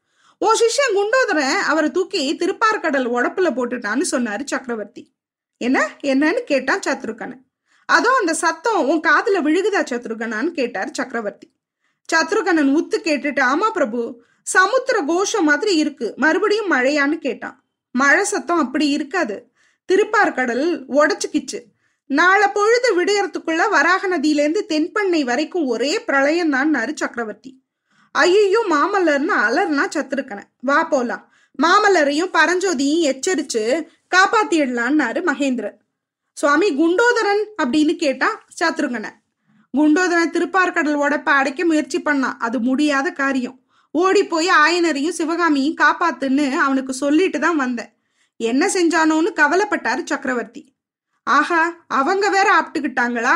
உன் 0.46 0.58
சிஷ்யன் 0.60 0.96
குண்டோதரன் 0.96 1.60
அவரை 1.60 1.92
தூக்கி 1.92 2.36
திருப்பார்கடல் 2.36 3.08
உடப்புல 3.16 3.48
போட்டுட்டான்னு 3.58 4.02
சொன்னாரு 4.12 4.44
சக்கரவர்த்தி. 4.46 5.14
என்ன? 5.58 5.90
என்னன்னு 6.02 6.40
கேட்டான் 6.40 6.80
சத்ருகனன் 6.80 7.50
அதோ 7.86 8.16
அந்த 8.20 8.34
சத்தம் 8.34 8.88
உன் 8.88 9.00
காதுல 9.00 9.42
விழுகுதா 9.42 9.84
சத்ருகனான்னு 9.92 10.48
கேட்டார் 10.48 10.92
சக்கரவர்த்தி. 10.92 11.54
சத்ருகனன் 12.14 12.72
உத்து 12.76 12.98
கேட்டுட்டு 13.04 13.40
ஆமா 13.40 13.72
பிரபு 13.72 14.24
சமுத்திர 14.44 15.02
கோஷம் 15.02 15.44
மாதிரி 15.44 15.76
இருக்கு 15.76 16.14
மறுபடியும் 16.18 16.72
மழையான்னு 16.72 17.18
கேட்டான். 17.18 17.64
மழை 17.92 18.24
சத்தம் 18.24 18.60
அப்படி 18.60 18.90
இருக்காது. 18.90 19.52
திருப்பார்கடல் 19.94 20.84
உடச்சுக்கிச்சு. 20.90 21.64
நாளை 22.06 22.48
பொழுது 22.54 23.04
விடுயறதுக்குள்ள 23.04 23.70
வராக 23.70 24.18
நதியிலேருந்து 24.18 24.62
தென்பண்ணை 24.70 25.24
வரைக்கும் 25.24 25.66
ஒரே 25.66 26.00
பிரளயம் 26.00 26.50
தான் 26.50 26.94
சக்கரவர்த்தி. 26.96 27.61
ஐயையோ 28.16 28.62
மாமல்லர்னு 28.74 29.34
அலர்னா 29.46 29.84
சத்துருக்கன 29.96 30.40
வா 30.70 30.80
போலாம். 30.84 31.24
மாமல்லரையும் 31.60 32.34
பரஞ்சோதியும் 32.38 33.06
எச்சரிச்சு 33.12 33.64
காப்பாத்திடலான்னாரு 34.16 35.20
மகேந்திரன் 35.30 35.78
சுவாமி 36.38 36.68
குண்டோதரன் 36.80 37.44
அப்படின்னு 37.62 37.94
கேட்டா 37.96 38.30
சத்துருங்கன 38.60 39.08
குண்டோதரன் 39.74 40.34
திருப்பார்கடல் 40.36 41.02
உடப்ப 41.06 41.30
அடைக்க 41.40 41.62
முயற்சி 41.66 42.00
பண்ணான் 42.00 42.40
அது 42.46 42.58
முடியாத 42.60 43.08
காரியம். 43.12 43.58
ஓடி 43.96 44.22
போய் 44.24 44.50
ஆயனரையும் 44.64 45.18
சிவகாமியும் 45.20 45.80
காப்பாத்துன்னு 45.82 46.46
அவனுக்கு 46.66 46.94
சொல்லிட்டு 46.94 47.40
தான் 47.40 47.56
வந்தேன். 47.56 47.92
என்ன 48.40 48.64
செஞ்சானோன்னு 48.74 49.32
கவலைப்பட்டாரு 49.42 50.02
சக்கரவர்த்தி. 50.12 50.62
ஆஹா 51.28 51.62
அவங்க 52.00 52.26
வேற 52.30 52.48
ஆப்டுக்கிட்டாங்களா? 52.60 53.36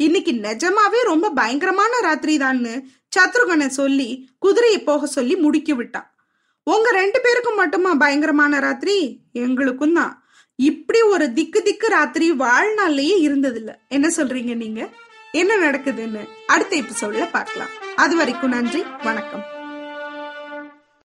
இன்னைக்கு 0.00 0.32
நிஜமாவே 0.46 1.00
ரொம்ப 1.02 1.26
பயங்கரமான 1.30 2.00
ராத்திரி 2.00 2.34
தான்னு 2.38 2.74
சத்ருகனை 3.18 3.66
சொல்லி 3.66 4.28
குதிரையை 4.38 4.82
போக 4.82 5.06
சொல்லி 5.06 5.34
முடுக்கி 5.36 5.72
விட்டான். 5.72 6.14
உங்க 6.62 6.90
ரெண்டு 6.90 7.20
பேருக்கும் 7.20 7.54
மட்டுமா 7.54 7.94
பயங்கரமான 7.94 8.58
ராத்திரி? 8.58 9.20
எங்களுக்கும் 9.32 9.94
தான். 9.94 10.22
இப்படி 10.54 11.00
ஒரு 11.00 11.32
திக்கு 11.32 11.62
திக்கு 11.62 11.88
ராத்திரி 11.88 12.32
வாழ்நாள்லயே 12.32 13.16
இருந்ததில்ல. 13.28 13.74
என்ன 13.88 14.08
சொல்றீங்க 14.16 14.56
நீங்க? 14.56 14.88
என்ன 15.32 15.70
நடக்குதுன்னு 15.70 16.28
அடுத்த 16.46 16.76
எபிசோட்ல 16.76 17.30
பார்க்கலாம். 17.30 17.68
அது 17.96 18.16
வரைக்கும் 18.16 18.50
நன்றி 18.50 18.84
வணக்கம். 19.02 19.57